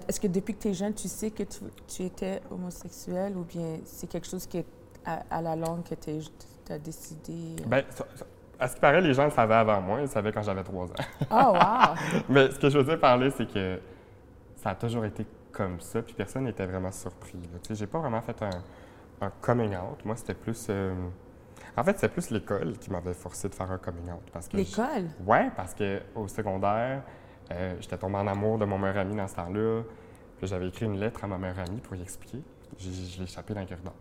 Est-ce 0.08 0.20
que 0.20 0.28
depuis 0.28 0.54
que 0.56 0.62
tu 0.62 0.68
es 0.70 0.74
jeune, 0.74 0.94
tu 0.94 1.08
sais 1.08 1.32
que 1.32 1.44
tu, 1.44 1.60
tu 1.88 2.04
étais 2.04 2.42
homosexuel 2.52 3.36
ou 3.38 3.44
bien 3.44 3.80
c'est 3.86 4.08
quelque 4.08 4.28
chose 4.28 4.46
qui 4.46 4.60
est 4.60 4.66
à, 5.06 5.24
à 5.30 5.42
la 5.42 5.56
longue 5.56 5.84
que 5.84 5.96
tu 5.96 6.12
as 6.72 6.80
décidé? 6.80 7.56
euh? 7.72 7.82
ça- 7.90 8.06
ça- 8.16 8.26
à 8.60 8.68
ce 8.68 8.76
qui 8.76 8.80
paraît, 8.82 9.02
les 9.02 9.14
gens 9.16 9.26
le 9.26 9.32
savaient 9.32 9.56
avant 9.56 9.82
moi. 9.82 9.98
Ils 10.00 10.02
le 10.04 10.08
savaient 10.08 10.32
quand 10.32 10.44
j'avais 10.44 10.64
3 10.64 10.86
ans. 10.86 10.94
Oh, 11.32 11.54
wow! 11.54 12.22
Mais 12.30 12.52
ce 12.52 12.60
que 12.60 12.70
je 12.70 12.78
veux 12.78 12.84
dire 12.84 13.00
par 13.00 13.18
là, 13.18 13.30
c'est 13.32 13.52
que 13.52 13.80
ça 14.58 14.70
a 14.70 14.76
toujours 14.76 15.04
été 15.06 15.26
comme 15.52 15.82
ça, 15.82 16.02
puis 16.04 16.14
personne 16.14 16.44
n'était 16.44 16.68
vraiment 16.68 16.92
surpris. 16.92 17.40
Tu 17.42 17.70
sais, 17.70 17.76
j'ai 17.76 17.88
pas 17.88 17.98
vraiment 18.00 18.22
fait 18.22 18.40
un, 18.44 18.52
un 19.26 19.32
coming 19.42 19.72
out. 19.76 20.06
Moi, 20.06 20.16
c'était 20.16 20.36
plus... 20.36 20.68
euh, 20.70 20.94
En 21.76 21.84
fait, 21.84 21.94
c'était 21.94 22.10
plus 22.14 22.30
l'école 22.30 22.78
qui 22.78 22.92
m'avait 22.92 23.16
forcé 23.16 23.50
de 23.50 23.56
faire 23.56 23.72
un 23.72 23.80
coming 23.80 24.12
out. 24.12 24.22
Parce 24.32 24.48
que 24.48 24.58
j- 24.60 24.64
L'école? 24.66 25.08
Ouais, 25.26 25.50
parce 25.58 25.74
qu'au 25.74 26.28
secondaire, 26.28 27.02
euh, 27.52 27.76
j'étais 27.82 27.98
tombé 27.98 28.16
en 28.18 28.28
amour 28.28 28.58
de 28.58 28.66
mon 28.66 28.78
meilleur 28.78 28.98
ami 28.98 29.16
dans 29.16 29.28
ce 29.28 29.36
temps-là. 29.36 29.84
Puis 30.38 30.48
j'avais 30.48 30.68
écrit 30.70 30.86
une 30.86 31.00
lettre 31.00 31.24
à 31.24 31.28
ma 31.28 31.38
meilleure 31.38 31.60
amie 31.60 31.80
pour 31.82 31.96
y 31.96 32.02
expliquer. 32.02 32.42
J'ai- 32.78 32.92
Je 32.92 33.18
l'ai 33.20 33.24
échappé 33.26 33.54
dans 33.54 33.62
le 33.62 33.68
corridor. 33.68 33.94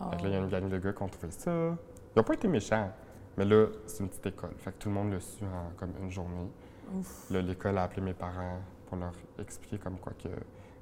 Oh. 0.00 0.04
Fait 0.10 0.16
que 0.18 0.22
là, 0.22 0.28
il 0.28 0.32
y 0.32 0.36
a 0.36 0.38
une 0.38 0.48
gang 0.48 0.68
de 0.68 0.78
gars 0.78 0.92
qui 0.92 1.02
ont 1.02 1.08
trouvé 1.08 1.30
ça. 1.32 1.50
Ils 1.50 1.76
n'ont 2.16 2.22
pas 2.22 2.34
été 2.34 2.48
méchants, 2.48 2.90
mais 3.36 3.44
là, 3.44 3.66
c'est 3.86 4.02
une 4.02 4.08
petite 4.08 4.26
école. 4.26 4.52
Fait 4.58 4.72
que 4.72 4.78
tout 4.78 4.88
le 4.88 4.94
monde 4.94 5.12
l'a 5.12 5.20
su 5.20 5.44
en 5.44 5.76
comme 5.76 5.92
une 6.00 6.10
journée. 6.10 6.48
Ouf. 6.94 7.30
Là, 7.30 7.42
l'école 7.42 7.76
a 7.78 7.82
appelé 7.84 8.00
mes 8.02 8.14
parents 8.14 8.60
pour 8.86 8.96
leur 8.96 9.12
expliquer 9.38 9.78
comme 9.78 9.98
quoi 9.98 10.12
que 10.12 10.28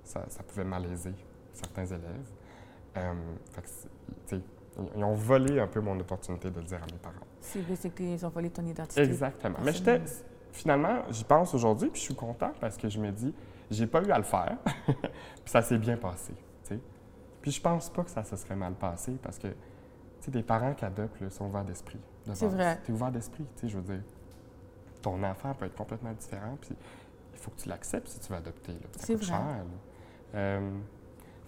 ça, 0.04 0.24
ça 0.28 0.42
pouvait 0.44 0.64
malaiser 0.64 1.12
certains 1.52 1.86
élèves. 1.86 2.30
Euh, 2.96 3.12
fait 3.50 3.62
que, 3.62 4.36
ils- 4.36 4.42
ils 4.96 5.04
ont 5.04 5.14
volé 5.14 5.58
un 5.58 5.66
peu 5.66 5.80
mon 5.80 5.98
opportunité 5.98 6.50
de 6.50 6.60
le 6.60 6.64
dire 6.66 6.78
à 6.82 6.86
mes 6.86 6.98
parents. 6.98 7.26
C'est 7.40 7.60
c'est 7.76 7.90
qu'ils 7.94 8.24
ont 8.24 8.28
volé 8.28 8.50
ton 8.50 8.64
identité. 8.64 9.02
Exactement. 9.02 9.58
Mais 9.64 9.72
j'étais, 9.72 10.00
finalement, 10.56 11.02
j'y 11.10 11.24
pense 11.24 11.54
aujourd'hui, 11.54 11.88
puis 11.90 12.00
je 12.00 12.06
suis 12.06 12.14
content 12.14 12.52
parce 12.60 12.76
que 12.76 12.88
je 12.88 12.98
me 12.98 13.10
dis, 13.10 13.34
j'ai 13.70 13.86
pas 13.86 14.02
eu 14.02 14.10
à 14.10 14.18
le 14.18 14.24
faire, 14.24 14.56
puis 14.86 14.96
ça 15.46 15.62
s'est 15.62 15.78
bien 15.78 15.96
passé. 15.96 16.32
tu. 16.66 16.78
Puis 17.42 17.50
je 17.52 17.60
pense 17.60 17.88
pas 17.90 18.02
que 18.02 18.10
ça 18.10 18.24
se 18.24 18.34
serait 18.36 18.56
mal 18.56 18.74
passé 18.74 19.12
parce 19.22 19.38
que, 19.38 19.48
tu 20.20 20.30
des 20.30 20.42
parents 20.42 20.74
qui 20.74 20.84
adoptent 20.84 21.20
là, 21.20 21.30
sont 21.30 21.46
ouverts 21.46 21.64
d'esprit. 21.64 22.00
de 22.26 22.34
C'est 22.34 22.48
vrai. 22.48 22.80
T'es 22.84 22.92
ouvert 22.92 23.12
d'esprit, 23.12 23.44
tu 23.56 23.68
je 23.68 23.76
veux 23.76 23.82
dire. 23.82 24.02
Ton 25.02 25.22
enfant 25.22 25.54
peut 25.54 25.66
être 25.66 25.76
complètement 25.76 26.12
différent, 26.12 26.56
puis 26.60 26.74
il 27.32 27.38
faut 27.38 27.50
que 27.52 27.60
tu 27.60 27.68
l'acceptes 27.68 28.08
si 28.08 28.18
tu 28.18 28.30
veux 28.32 28.38
adopter. 28.38 28.72
là. 28.72 28.78
Ça 28.92 29.06
C'est 29.06 29.14
coûte 29.14 29.24
vrai. 29.24 29.36
cher. 29.36 29.64
Euh, 30.34 30.78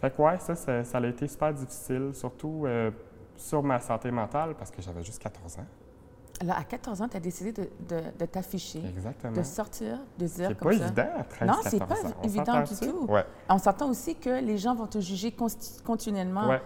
fait 0.00 0.14
que 0.14 0.22
ouais, 0.22 0.38
ça, 0.38 0.54
ça, 0.54 0.84
ça 0.84 0.98
a 0.98 1.06
été 1.06 1.26
super 1.26 1.52
difficile, 1.52 2.10
surtout 2.14 2.64
euh, 2.66 2.92
sur 3.36 3.62
ma 3.64 3.80
santé 3.80 4.10
mentale, 4.12 4.54
parce 4.56 4.70
que 4.70 4.80
j'avais 4.80 5.02
juste 5.02 5.20
14 5.20 5.58
ans. 5.58 5.66
Alors, 6.40 6.56
à 6.56 6.62
14 6.64 7.02
ans, 7.02 7.08
tu 7.08 7.16
as 7.16 7.20
décidé 7.20 7.52
de, 7.52 7.62
de- 7.88 8.02
de 8.18 8.24
t'afficher, 8.26 8.80
de 9.34 9.42
sortir, 9.42 9.98
de 10.18 10.26
dire 10.26 10.48
C'est 10.48 10.58
comme 10.58 10.70
pas 10.72 10.78
ça. 10.78 10.84
évident 10.84 11.06
à 11.18 11.24
13 11.24 11.48
Non, 11.48 11.54
c'est 11.64 11.78
14 11.80 12.02
pas 12.02 12.08
ans. 12.08 12.12
Évident 12.22 12.62
du 12.62 12.74
tout. 12.76 13.06
Ouais, 13.12 13.24
On 13.48 13.58
s'entend 13.58 13.90
aussi 13.90 14.14
que 14.14 14.40
les 14.40 14.56
gens 14.56 14.74
vont 14.74 14.86
te 14.86 15.00
juger 15.00 15.34
continuellement. 15.84 16.48
ouais. 16.48 16.60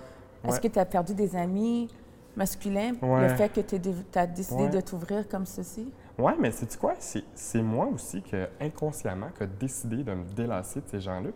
Est-ce 0.44 0.54
ouais. 0.54 0.60
que 0.60 0.68
tu 0.68 0.78
as 0.78 0.84
perdu 0.84 1.14
des 1.14 1.36
amis 1.36 1.88
masculins? 2.36 2.92
Le 3.00 3.28
fait 3.36 3.48
que 3.48 3.60
tu 3.60 3.80
as 4.18 4.26
décidé 4.26 4.68
de 4.68 4.80
t'ouvrir 4.80 5.26
comme 5.28 5.46
ceci? 5.46 5.88
Ouais, 6.18 6.34
mais 6.38 6.50
c'est 6.50 6.76
quoi? 6.78 6.94
C'est 6.98 7.24
c'est 7.34 7.62
moi 7.62 7.86
aussi 7.86 8.22
que, 8.22 8.48
inconsciemment, 8.60 9.28
qui 9.36 9.44
a 9.44 9.46
décidé 9.46 10.02
de 10.04 10.12
me 10.12 10.24
délasser 10.24 10.80
de 10.80 10.88
ces 10.88 11.00
gens-là 11.00 11.30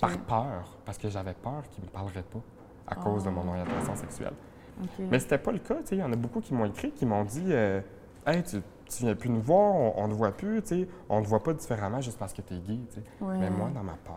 par 0.00 0.18
peur, 0.18 0.76
parce 0.84 0.98
que 0.98 1.08
j'avais 1.08 1.34
peur 1.34 1.62
qu'ils 1.70 1.84
me 1.84 1.88
parleraient 1.90 2.22
pas 2.24 2.40
à 2.88 2.96
cause 2.96 3.22
de 3.24 3.30
mon 3.30 3.42
Ah. 3.42 3.50
orientation 3.50 3.94
sexuelle. 3.94 4.32
OK. 4.82 5.06
Mais 5.10 5.18
c'était 5.18 5.38
pas 5.38 5.52
le 5.52 5.58
cas, 5.58 5.76
tu 5.76 5.86
sais. 5.86 5.96
Il 5.96 6.00
y 6.00 6.02
en 6.02 6.12
a 6.12 6.16
beaucoup 6.16 6.40
qui 6.40 6.54
m'ont 6.54 6.64
écrit, 6.66 6.90
qui 6.92 7.06
m'ont 7.06 7.24
dit 7.24 7.44
euh, 7.48 7.80
Hey, 8.26 8.42
tu, 8.42 8.60
tu 8.88 9.04
viens 9.04 9.14
plus 9.14 9.30
nous 9.30 9.40
voir, 9.40 9.74
on, 9.96 10.06
ne 10.06 10.12
te 10.12 10.16
voit 10.16 10.32
plus, 10.32 10.60
tu 10.62 10.68
sais. 10.82 10.88
On 11.08 11.18
ne 11.20 11.24
te 11.24 11.28
voit 11.28 11.42
pas 11.42 11.54
différemment 11.54 12.00
juste 12.00 12.18
parce 12.18 12.32
que 12.32 12.42
tu 12.42 12.54
es 12.54 12.58
gay, 12.58 12.78
tu 12.88 12.96
sais. 12.96 13.02
Ouais. 13.24 13.38
Mais 13.38 13.50
moi, 13.50 13.70
dans 13.74 13.82
ma 13.82 13.94
peur, 13.94 14.14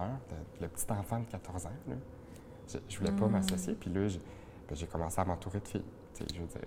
le 0.60 0.68
petit 0.68 0.86
enfant 0.91 1.20
de 1.20 1.25
14 1.25 1.65
ans, 1.65 1.70
là, 1.88 1.96
je, 2.68 2.77
je 2.88 2.98
voulais 3.00 3.12
pas 3.12 3.27
Mm. 3.27 3.32
m'associer. 3.32 3.74
Puis 3.75 3.89
là, 3.91 4.08
j'ai 4.08 4.20
ben, 4.70 4.75
j'ai 4.75 4.88
commencé 4.88 5.20
à 5.20 5.25
m'entourer 5.25 5.60
de 5.60 5.68
filles. 5.68 5.84
tu 6.13 6.24
sais, 6.24 6.34
Je 6.34 6.39
veux 6.41 6.48
dire, 6.48 6.62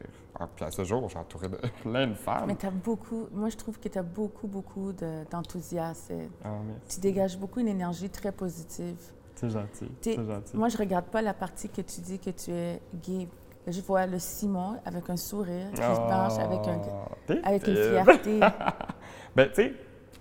puis 0.56 0.64
à 0.64 0.70
ce 0.70 0.84
jour, 0.84 1.08
j'ai 1.08 1.18
entouré 1.18 1.48
de 1.48 1.56
plein 1.82 2.06
de 2.08 2.14
femmes. 2.14 2.44
Mais 2.48 2.56
tu 2.56 2.66
as 2.66 2.70
beaucoup, 2.70 3.28
moi 3.32 3.48
je 3.48 3.56
trouve 3.56 3.78
que 3.78 3.88
tu 3.88 3.98
as 3.98 4.02
beaucoup, 4.02 4.46
beaucoup 4.46 4.92
de- 4.92 5.24
d'enthousiasme. 5.30 6.28
Ah, 6.44 6.48
tu 6.88 7.00
dégages 7.00 7.38
beaucoup 7.38 7.60
une 7.60 7.68
énergie 7.68 8.10
très 8.10 8.32
positive. 8.32 8.96
C'est 9.36 9.48
gentil. 9.50 9.90
C'est 10.00 10.14
gentil. 10.24 10.56
Moi, 10.56 10.68
je 10.68 10.76
regarde 10.76 11.06
pas 11.06 11.20
la 11.22 11.34
partie 11.34 11.68
que 11.68 11.80
tu 11.82 12.00
dis 12.02 12.18
que 12.20 12.30
tu 12.30 12.50
es 12.52 12.80
gay. 13.02 13.26
Je 13.66 13.80
vois 13.80 14.06
le 14.06 14.18
Simon 14.18 14.78
avec 14.84 15.08
un 15.08 15.16
sourire 15.16 15.70
qui 15.72 15.80
Ah, 15.82 16.06
marche 16.08 16.38
avec, 16.38 16.66
un, 16.68 16.78
t'es 17.26 17.40
avec 17.44 17.66
une 17.66 17.76
fierté. 17.76 18.40
Ben, 19.36 19.48
tu 19.48 19.54
sais, 19.54 19.72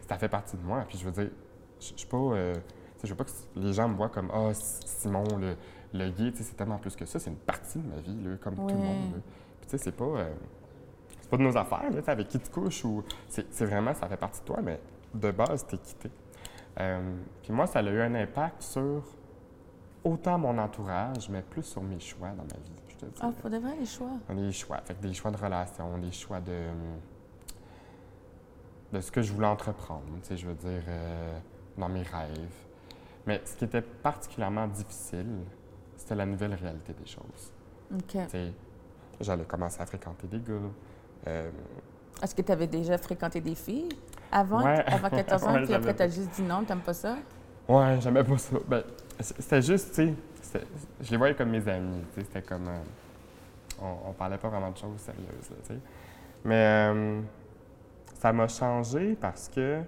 ça 0.08 0.18
fait 0.18 0.30
partie 0.30 0.56
de 0.58 0.62
moi. 0.64 0.84
Puis 0.88 0.98
je 0.98 1.06
veux 1.06 1.12
dire, 1.12 1.30
je 1.80 1.94
suis 1.96 2.08
pas. 2.08 2.18
euh, 2.18 2.54
je 3.04 3.10
veux 3.10 3.16
pas 3.16 3.26
que 3.26 3.32
les 3.56 3.74
gens 3.74 3.88
me 3.90 3.96
voient 3.96 4.10
comme 4.10 4.32
Ah, 4.34 4.52
Simon, 4.54 5.24
le, 5.40 5.56
le 5.94 6.10
gay, 6.10 6.32
c'est 6.36 6.56
tellement 6.56 6.78
plus 6.78 6.96
que 6.96 7.06
ça. 7.06 7.20
C'est 7.20 7.30
une 7.30 7.36
partie 7.36 7.78
de 7.80 7.88
ma 7.88 7.98
vie, 8.02 8.18
là, 8.24 8.38
comme 8.42 8.56
tout 8.56 8.68
le 8.68 8.74
monde. 8.76 9.12
là. 9.16 9.20
Puis 9.60 9.70
tu 9.70 9.78
sais, 9.78 9.78
c'est 9.78 9.92
pas. 9.92 10.06
euh, 10.06 10.34
c'est 11.22 11.30
pas 11.30 11.38
de 11.38 11.44
nos 11.44 11.58
affaires, 11.58 11.92
là, 11.92 12.02
avec 12.08 12.28
qui 12.30 12.40
tu 12.40 12.50
couches 12.50 12.84
ou. 12.86 13.04
C'est 13.28 13.66
vraiment, 13.66 13.94
ça 13.94 14.08
fait 14.08 14.18
partie 14.18 14.40
de 14.42 14.46
toi, 14.46 14.60
mais 14.64 14.80
de 15.14 15.32
base, 15.32 15.66
t'es 15.68 15.78
quitté. 15.78 16.10
Euh, 16.80 17.14
puis 17.44 17.52
moi, 17.54 17.68
ça 17.68 17.80
a 17.80 17.84
eu 17.84 18.02
un 18.02 18.16
impact 18.16 18.62
sur 18.64 19.04
autant 20.04 20.38
mon 20.40 20.58
entourage, 20.58 21.30
mais 21.30 21.42
plus 21.44 21.64
sur 21.64 21.84
mes 21.84 22.00
choix 22.00 22.30
dans 22.30 22.44
ma 22.44 22.60
vie, 22.64 22.72
te 23.06 23.16
dis. 23.16 23.22
Ah, 23.22 23.32
faut 23.42 23.50
de 23.50 23.58
vrai 23.58 23.72
les 23.80 23.86
choix? 23.86 24.10
Des 24.30 24.52
choix. 24.52 24.78
Fait 24.86 24.94
que 24.96 25.02
des 25.02 25.14
choix 25.14 25.32
de 25.32 25.38
relation, 25.38 25.98
des 25.98 26.12
choix 26.12 26.40
de, 26.40 26.60
de 28.92 29.02
ce 29.02 29.12
que 29.12 29.22
je 29.22 29.34
voulais 29.34 29.48
entreprendre, 29.48 30.04
tu 30.22 30.30
sais, 30.30 30.38
je 30.38 30.48
veux 30.48 30.54
dire, 30.56 30.84
euh, 30.88 31.38
dans 31.78 31.90
mes 31.90 32.04
rêves. 32.04 32.38
Mais 33.26 33.42
ce 33.46 33.56
qui 33.56 33.66
était 33.66 33.82
particulièrement 33.82 34.68
difficile, 34.68 35.40
c'était 35.96 36.16
la 36.16 36.26
nouvelle 36.26 36.54
réalité 36.54 36.94
des 36.94 37.06
choses. 37.10 37.52
OK. 37.94 38.02
Tu 38.08 38.30
sais, 38.30 38.52
j'allais 39.22 39.46
commencer 39.46 39.82
à 39.82 39.86
fréquenter 39.86 40.28
des 40.28 40.40
gars. 40.40 40.54
euh, 41.28 41.50
Est-ce 42.22 42.36
que 42.36 42.42
tu 42.42 42.52
avais 42.52 42.68
déjà 42.68 42.98
fréquenté 42.98 43.42
des 43.42 43.56
filles 43.56 43.90
avant, 44.32 44.64
Ouais. 44.64 44.84
avant 44.88 45.10
14 45.16 45.44
ans, 45.44 45.54
Ouais, 45.54 45.64
puis 45.64 45.74
après, 45.74 45.96
tu 45.96 46.02
as 46.04 46.10
juste 46.10 46.30
dit 46.36 46.42
non, 46.44 46.64
t'aimes 46.64 46.82
pas 46.82 46.94
ça? 46.94 47.16
ouais, 47.68 48.00
j'aimais 48.02 48.24
pas 48.24 48.38
ça. 48.38 48.58
Ben, 48.68 48.84
c'était 49.20 49.62
juste, 49.62 49.90
tu 49.90 49.96
sais, 50.08 50.14
je 51.02 51.12
les 51.12 51.18
voyais 51.18 51.36
comme 51.36 51.50
mes 51.50 51.68
amis, 51.68 52.04
c'était 52.16 52.42
comme... 52.42 52.68
euh, 52.68 52.80
on, 53.82 54.10
on 54.10 54.14
parlait 54.14 54.38
pas 54.38 54.50
vraiment 54.50 54.72
de 54.72 54.78
choses 54.78 55.00
sérieuses, 55.00 55.50
là. 55.70 55.76
Mais 56.46 56.90
euh, 56.94 57.22
ça 58.16 58.32
m'a 58.34 58.48
changé 58.48 59.16
parce 59.16 59.48
que 59.50 59.82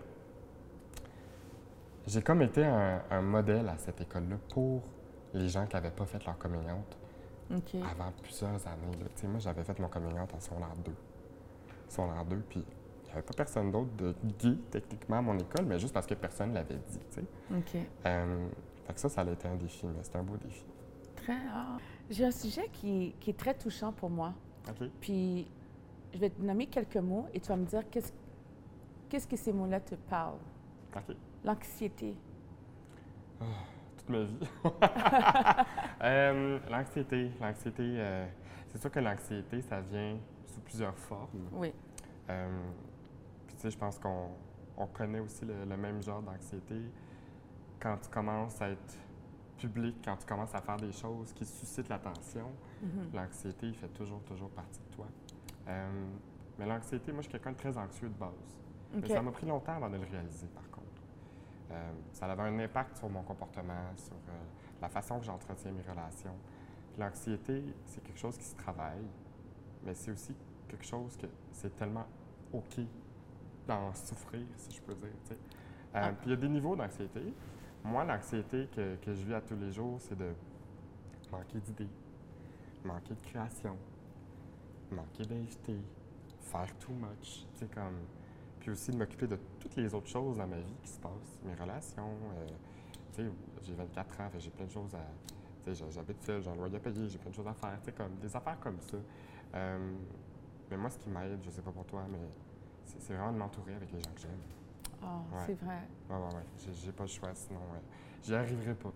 j'ai 2.08 2.22
comme 2.22 2.42
été 2.42 2.64
un, 2.66 3.02
un 3.12 3.22
modèle 3.22 3.68
à 3.70 3.78
cette 3.78 4.00
école-là 4.02 4.38
pour 4.54 4.82
les 5.34 5.50
gens 5.50 5.66
qui 5.66 5.76
n'avaient 5.76 5.90
pas 5.92 6.06
fait 6.06 6.24
leur 6.26 6.38
coming 6.38 6.62
out 6.70 6.98
avant 7.84 8.12
plusieurs 8.24 8.50
années. 8.68 8.98
là. 9.00 9.28
Moi, 9.30 9.40
j'avais 9.40 9.64
fait 9.64 9.78
mon 9.80 9.88
coming 9.88 10.18
out 10.20 10.34
en 10.34 10.40
secondaire 10.40 10.74
2. 10.84 10.92
Secondaire 11.90 12.26
2, 12.26 12.36
puis 12.50 12.66
il 13.04 13.06
n'y 13.06 13.12
avait 13.12 13.22
pas 13.22 13.34
personne 13.36 13.72
d'autre 13.72 13.92
de 13.98 14.16
gay, 14.40 14.56
techniquement, 14.72 15.18
à 15.18 15.22
mon 15.22 15.38
école, 15.38 15.66
mais 15.66 15.78
juste 15.80 15.94
parce 15.94 16.08
que 16.08 16.14
personne 16.16 16.50
ne 16.50 16.56
l'avait 16.56 16.76
dit. 16.90 17.00
Euh, 18.06 18.48
fait 18.86 18.94
que 18.94 19.00
ça, 19.00 19.10
ça 19.10 19.22
a 19.22 19.32
été 19.32 19.48
un 19.48 19.56
défi, 19.56 19.86
mais 19.88 20.04
c'était 20.04 20.18
un 20.18 20.24
beau 20.24 20.38
défi. 20.38 20.64
Très. 21.16 21.38
J'ai 22.10 22.26
un 22.26 22.32
sujet 22.32 22.70
qui, 22.72 23.16
qui 23.20 23.32
est 23.32 23.38
très 23.38 23.56
touchant 23.56 23.92
pour 23.92 24.10
moi. 24.10 24.34
OK? 24.70 24.88
Puis, 25.02 25.48
je 26.14 26.20
vais 26.20 26.30
te 26.30 26.42
nommer 26.42 26.68
quelques 26.68 26.98
mots 26.98 27.28
et 27.34 27.40
tu 27.40 27.48
vas 27.48 27.58
me 27.58 27.66
dire 27.66 27.90
qu'est-ce 27.90 28.14
qu'est-ce 29.10 29.28
que 29.28 29.38
ces 29.38 29.54
mots-là 29.54 29.80
te 29.80 29.96
parlent. 29.96 30.40
OK. 30.96 31.16
L'anxiété. 31.44 32.16
Toute 33.98 34.10
ma 34.10 34.24
vie. 34.24 34.40
Euh, 36.04 36.60
l'anxiété. 36.70 37.32
L'anxiété, 37.42 37.84
euh, 37.84 38.28
c'est 38.68 38.80
sûr 38.80 38.92
que 38.92 39.00
l'anxiété, 39.00 39.62
ça 39.62 39.82
vient 39.82 40.18
sous 40.46 40.60
plusieurs 40.60 40.96
formes. 40.96 41.50
Oui. 41.54 41.74
Euh, 42.30 42.60
puis 43.48 43.56
tu 43.56 43.62
sais, 43.64 43.72
je 43.72 43.78
pense 43.78 43.98
qu'on 43.98 44.30
on 44.78 44.86
connaît 44.88 45.20
aussi 45.20 45.46
le, 45.46 45.66
le 45.66 45.78
même 45.78 46.04
genre 46.04 46.22
d'anxiété 46.22 46.76
quand 47.80 47.98
tu 47.98 48.10
commences 48.10 48.62
à 48.62 48.70
être 48.70 48.98
public, 49.58 49.98
quand 50.04 50.18
tu 50.18 50.26
commences 50.26 50.54
à 50.54 50.62
faire 50.62 50.78
des 50.78 50.92
choses 50.92 51.34
qui 51.34 51.46
suscitent 51.46 51.90
l'attention. 51.90 52.52
Mhm. 52.82 53.10
L'anxiété, 53.14 53.68
il 53.68 53.76
fait 53.76 53.88
toujours, 53.90 54.22
toujours 54.24 54.50
partie 54.50 54.80
de 54.80 54.96
toi. 54.96 55.08
Euh, 55.68 56.08
mais 56.60 56.66
l'anxiété, 56.66 57.12
moi, 57.12 57.22
je 57.22 57.28
suis 57.28 57.32
quelqu'un 57.32 57.52
de 57.52 57.58
très 57.58 57.78
anxieux 57.78 58.10
de 58.10 58.14
base. 58.14 58.32
Mais 58.94 59.08
ça 59.08 59.22
m'a 59.22 59.32
pris 59.32 59.46
longtemps 59.46 59.76
avant 59.76 59.90
de 59.90 59.98
le 59.98 60.06
réaliser, 60.06 60.48
par 60.48 60.70
contre. 60.70 60.86
Euh, 61.72 61.92
ça 62.14 62.28
avait 62.28 62.44
un 62.44 62.60
impact 62.60 62.98
sur 62.98 63.10
mon 63.10 63.24
comportement, 63.24 63.92
sur 63.96 64.14
euh, 64.14 64.32
la 64.82 64.88
façon 64.88 65.20
que 65.20 65.26
j'entretiens 65.26 65.72
mes 65.72 65.82
relations. 65.82 66.36
L'anxiété, 66.98 67.64
c'est 67.86 68.02
quelque 68.04 68.20
chose 68.20 68.38
qui 68.38 68.46
se 68.46 68.56
travaille, 68.56 69.06
mais 69.84 69.94
c'est 69.96 70.12
aussi 70.12 70.34
quelque 70.68 70.86
chose 70.86 71.18
que 71.18 71.28
c'est 71.52 71.76
tellement 71.76 72.06
OK 72.54 72.80
d'en 73.68 73.94
souffrir, 73.94 74.46
si 74.56 74.76
je 74.76 74.82
peux 74.82 74.94
dire. 74.94 75.38
Ah. 75.94 76.10
Puis 76.10 76.28
il 76.28 76.30
y 76.30 76.34
a 76.34 76.38
des 76.38 76.50
niveaux 76.50 76.76
d'anxiété. 76.76 77.34
Moi, 77.86 78.04
l'anxiété 78.04 78.68
que, 78.76 78.96
que 78.96 79.14
je 79.14 79.24
vis 79.24 79.36
à 79.36 79.42
tous 79.42 79.56
les 79.56 79.72
jours, 79.72 79.98
c'est 80.02 80.18
de 80.18 80.34
manquer 81.32 81.60
d'idées, 81.60 81.90
manquer 82.84 83.14
de 83.14 83.22
création, 83.22 83.78
manquer 84.92 85.24
d'invités, 85.24 85.80
faire 86.42 86.76
too 86.80 86.94
much. 86.94 87.46
Comme 87.74 88.00
puis 88.60 88.72
aussi 88.72 88.90
de 88.90 88.98
m'occuper 88.98 89.28
de 89.28 89.38
toutes 89.60 89.76
les 89.76 89.94
autres 89.94 90.08
choses 90.08 90.38
dans 90.38 90.48
ma 90.48 90.58
vie 90.58 90.76
qui 90.82 90.90
se 90.90 91.00
passent, 91.00 91.40
mes 91.44 91.54
relations. 91.54 92.18
euh, 92.36 92.48
tu 93.14 93.22
sais, 93.22 93.32
j'ai 93.62 93.76
24 93.76 94.22
ans, 94.22 94.30
j'ai 94.40 94.50
plein 94.50 94.66
de 94.66 94.72
choses 94.72 94.96
à. 94.96 95.06
Tu 95.64 95.76
sais, 95.76 95.86
j'habite 95.92 96.24
seul, 96.24 96.42
j'ai 96.42 96.50
un 96.50 96.56
loyer 96.56 96.78
à 96.78 96.80
payer, 96.80 97.08
j'ai 97.08 97.20
plein 97.20 97.30
de 97.30 97.36
choses 97.36 97.48
à 97.48 97.54
faire, 97.54 97.78
comme 97.96 98.16
des 98.16 98.36
affaires 98.36 98.60
comme 98.60 98.82
ça. 98.82 98.98
Euh, 99.54 99.94
mais 100.72 100.78
moi, 100.78 100.90
ce 100.90 100.98
qui 100.98 101.10
m'aide, 101.10 101.38
je 101.44 101.52
sais 101.52 101.62
pas 101.62 101.72
pour 101.72 101.86
toi, 101.86 102.08
mais 102.10 102.18
c'est 102.84 103.14
vraiment 103.14 103.32
de 103.34 103.38
m'entourer 103.38 103.76
avec 103.76 103.92
les 103.92 104.02
gens 104.02 104.12
que 104.16 104.22
j'aime. 104.22 104.65
Ah, 105.06 105.36
Ouais. 105.36 105.44
c'est 105.46 105.54
vrai. 105.64 105.80
Ouais, 106.10 106.16
ouais, 106.16 106.36
ouais. 106.36 106.74
J'ai- 106.74 106.92
pas 106.92 107.04
le 107.04 107.10
choix, 107.10 107.30
sinon, 107.34 107.60
ouais. 107.60 107.82
j'y 108.24 108.34
arriverai 108.36 108.74
pas. 108.74 108.92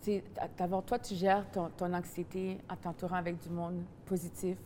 C'est 0.00 0.24
d'abord 0.56 0.82
toi 0.84 0.98
tu 0.98 1.14
gères 1.14 1.50
ton, 1.50 1.68
ton 1.76 1.92
anxiété 1.92 2.58
en 2.70 2.76
t'entourant 2.76 3.16
avec 3.16 3.38
du 3.38 3.50
monde 3.50 3.82
positif. 4.06 4.56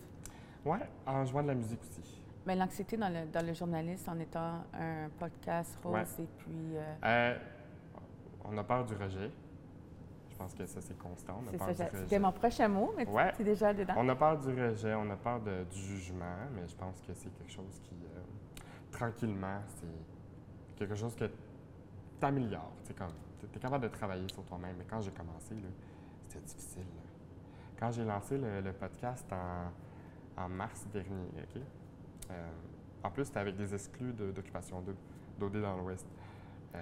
Ouais, 0.64 0.78
en 1.06 1.24
jouant 1.24 1.42
de 1.42 1.48
la 1.48 1.54
musique 1.54 1.80
aussi. 1.82 2.22
Mais 2.46 2.54
l'anxiété 2.54 2.96
dans 2.96 3.08
le, 3.08 3.26
dans 3.32 3.44
le 3.44 3.52
journaliste 3.52 4.08
en 4.08 4.18
étant 4.20 4.62
un 4.72 5.08
podcast 5.18 5.76
rose 5.82 5.94
Ouais. 5.94 6.24
et 6.24 6.28
puis 6.38 6.76
euh, 6.76 6.94
Euh, 7.04 7.38
on 8.44 8.56
a 8.56 8.62
peur 8.64 8.84
du 8.84 8.94
rejet. 8.94 9.30
Je 10.30 10.36
pense 10.36 10.54
que 10.54 10.66
ça, 10.66 10.80
c'est 10.80 10.98
constant. 10.98 11.40
On 11.44 11.48
a 11.48 11.50
c'est 11.52 11.58
peur 11.58 11.66
ça, 11.68 11.72
du 11.72 11.78
j'a- 11.78 11.86
rejet. 11.88 12.02
c'était 12.02 12.18
mon 12.18 12.32
prochain 12.32 12.68
mot, 12.68 12.92
mais 12.96 13.08
Ouais. 13.08 13.32
tu 13.34 13.42
es 13.42 13.44
déjà 13.44 13.72
dedans. 13.74 13.94
On 13.96 14.08
a 14.08 14.14
peur 14.16 14.38
du 14.38 14.48
rejet, 14.48 14.94
on 14.94 15.10
a 15.10 15.16
peur 15.16 15.40
de- 15.40 15.64
du 15.64 15.78
jugement, 15.78 16.36
mais 16.54 16.66
je 16.68 16.74
pense 16.76 17.00
que 17.00 17.12
c'est 17.14 17.30
quelque 17.30 17.52
chose 17.52 17.80
qui, 17.82 17.94
euh, 17.94 18.20
tranquillement, 18.90 19.60
c'est 19.80 20.13
quelque 20.76 20.94
chose 20.94 21.14
que 21.14 21.28
t'améliores. 22.20 22.72
Tu 22.84 22.92
es 22.92 23.58
capable 23.60 23.84
de 23.84 23.88
travailler 23.88 24.28
sur 24.28 24.42
toi-même. 24.44 24.76
Mais 24.78 24.84
quand 24.88 25.00
j'ai 25.00 25.10
commencé, 25.10 25.54
c'était 26.28 26.44
difficile. 26.44 26.82
là. 26.82 27.02
Quand 27.78 27.90
j'ai 27.92 28.04
lancé 28.04 28.38
le, 28.38 28.60
le 28.60 28.72
podcast 28.72 29.26
en, 29.32 30.42
en 30.42 30.48
mars 30.48 30.86
dernier, 30.92 31.28
OK? 31.38 31.60
Euh, 32.30 32.48
en 33.02 33.10
plus, 33.10 33.24
c'était 33.26 33.40
avec 33.40 33.56
des 33.56 33.74
exclus 33.74 34.12
de- 34.12 34.30
d'Occupation 34.32 34.80
2, 34.80 34.94
d'OD 35.38 35.60
dans 35.60 35.76
l'Ouest. 35.76 36.06
Euh, 36.74 36.80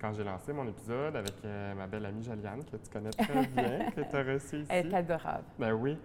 quand 0.00 0.12
j'ai 0.12 0.24
lancé 0.24 0.52
mon 0.52 0.66
épisode 0.68 1.16
avec 1.16 1.34
euh, 1.44 1.74
ma 1.74 1.86
belle 1.86 2.06
amie 2.06 2.22
Jaliane, 2.22 2.64
que 2.64 2.76
tu 2.76 2.90
connais 2.90 3.10
très 3.10 3.46
bien, 3.48 3.90
que 3.90 4.00
tu 4.02 4.16
as 4.16 4.22
reçu 4.34 4.56
ici. 4.60 4.70
Elle 4.70 4.92
est 4.92 4.96
adorable. 4.96 5.44
Ben 5.58 5.72
oui. 5.72 5.98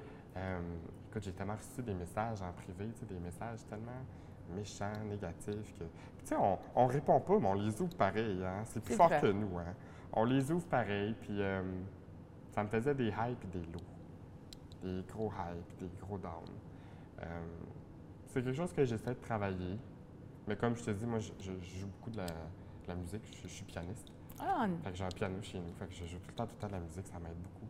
Écoute, 1.10 1.24
j'ai 1.24 1.32
tellement 1.32 1.55
reçu 1.55 1.82
des 1.82 1.94
messages 1.94 2.41
en 2.41 2.51
privé, 2.51 2.89
des 3.08 3.20
messages 3.20 3.60
tellement 3.70 3.91
méchants, 4.53 4.91
négatifs. 5.09 5.73
Que... 5.77 5.83
Tu 5.83 6.25
sais, 6.25 6.35
on, 6.35 6.57
on 6.75 6.87
répond 6.87 7.19
pas, 7.19 7.39
mais 7.39 7.47
on 7.47 7.53
les 7.53 7.81
ouvre 7.81 7.95
pareil. 7.95 8.43
Hein? 8.43 8.63
C'est 8.65 8.83
plus 8.83 8.95
fort 8.95 9.07
vrai. 9.07 9.21
que 9.21 9.27
nous. 9.27 9.57
Hein? 9.57 9.73
On 10.13 10.23
les 10.25 10.51
ouvre 10.51 10.65
pareil, 10.67 11.13
puis 11.21 11.41
euh, 11.41 11.61
ça 12.51 12.63
me 12.63 12.69
faisait 12.69 12.95
des 12.95 13.09
highs 13.11 13.35
et 13.43 13.47
des 13.57 13.65
lows. 13.65 13.79
Des 14.83 15.03
gros 15.11 15.31
highs 15.31 15.61
puis 15.67 15.77
des 15.87 15.91
gros 15.99 16.17
downs. 16.17 16.31
Euh, 17.21 17.25
c'est 18.27 18.43
quelque 18.43 18.55
chose 18.55 18.71
que 18.73 18.83
j'essaie 18.85 19.13
de 19.15 19.19
travailler. 19.21 19.77
Mais 20.47 20.55
comme 20.55 20.75
je 20.75 20.83
te 20.83 20.91
dis, 20.91 21.05
moi, 21.05 21.19
je, 21.19 21.31
je- 21.39 21.51
je 21.61 21.79
joue 21.79 21.87
beaucoup 21.87 22.11
de 22.11 22.17
la, 22.17 22.25
de 22.25 22.87
la 22.87 22.95
musique. 22.95 23.23
Je, 23.25 23.43
je 23.43 23.53
suis 23.53 23.65
pianiste. 23.65 24.09
Ah, 24.39 24.67
Fait 24.83 24.91
que 24.91 24.97
j'ai 24.97 25.03
un 25.05 25.09
piano 25.09 25.41
chez 25.41 25.59
nous. 25.59 25.73
Fait 25.79 25.87
que 25.87 25.93
je 25.93 26.05
joue 26.05 26.17
tout 26.19 26.27
le 26.29 26.33
temps, 26.35 26.45
tout 26.45 26.55
le 26.55 26.61
temps 26.61 26.67
de 26.67 26.73
la 26.73 26.79
musique. 26.79 27.07
Ça 27.07 27.17
m'aide 27.19 27.37
beaucoup 27.41 27.67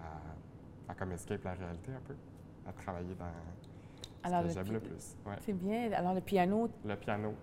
à, 0.00 0.90
à 0.92 0.94
comme 0.94 1.12
escape 1.12 1.44
la 1.44 1.54
réalité 1.54 1.92
un 1.92 2.00
peu. 2.00 2.14
À 2.66 2.72
travailler 2.72 3.14
dans 3.14 3.26
Alors, 4.22 4.42
ce 4.42 4.54
que 4.54 4.58
le 4.60 4.64
j'aime 4.64 4.74
le 4.74 4.80
plus. 4.80 5.16
Ouais. 5.26 5.36
c'est 5.40 5.52
bien. 5.52 5.92
Alors, 5.92 6.14
le 6.14 6.20
piano, 6.20 6.68
Le 6.84 6.96
piano, 6.96 7.34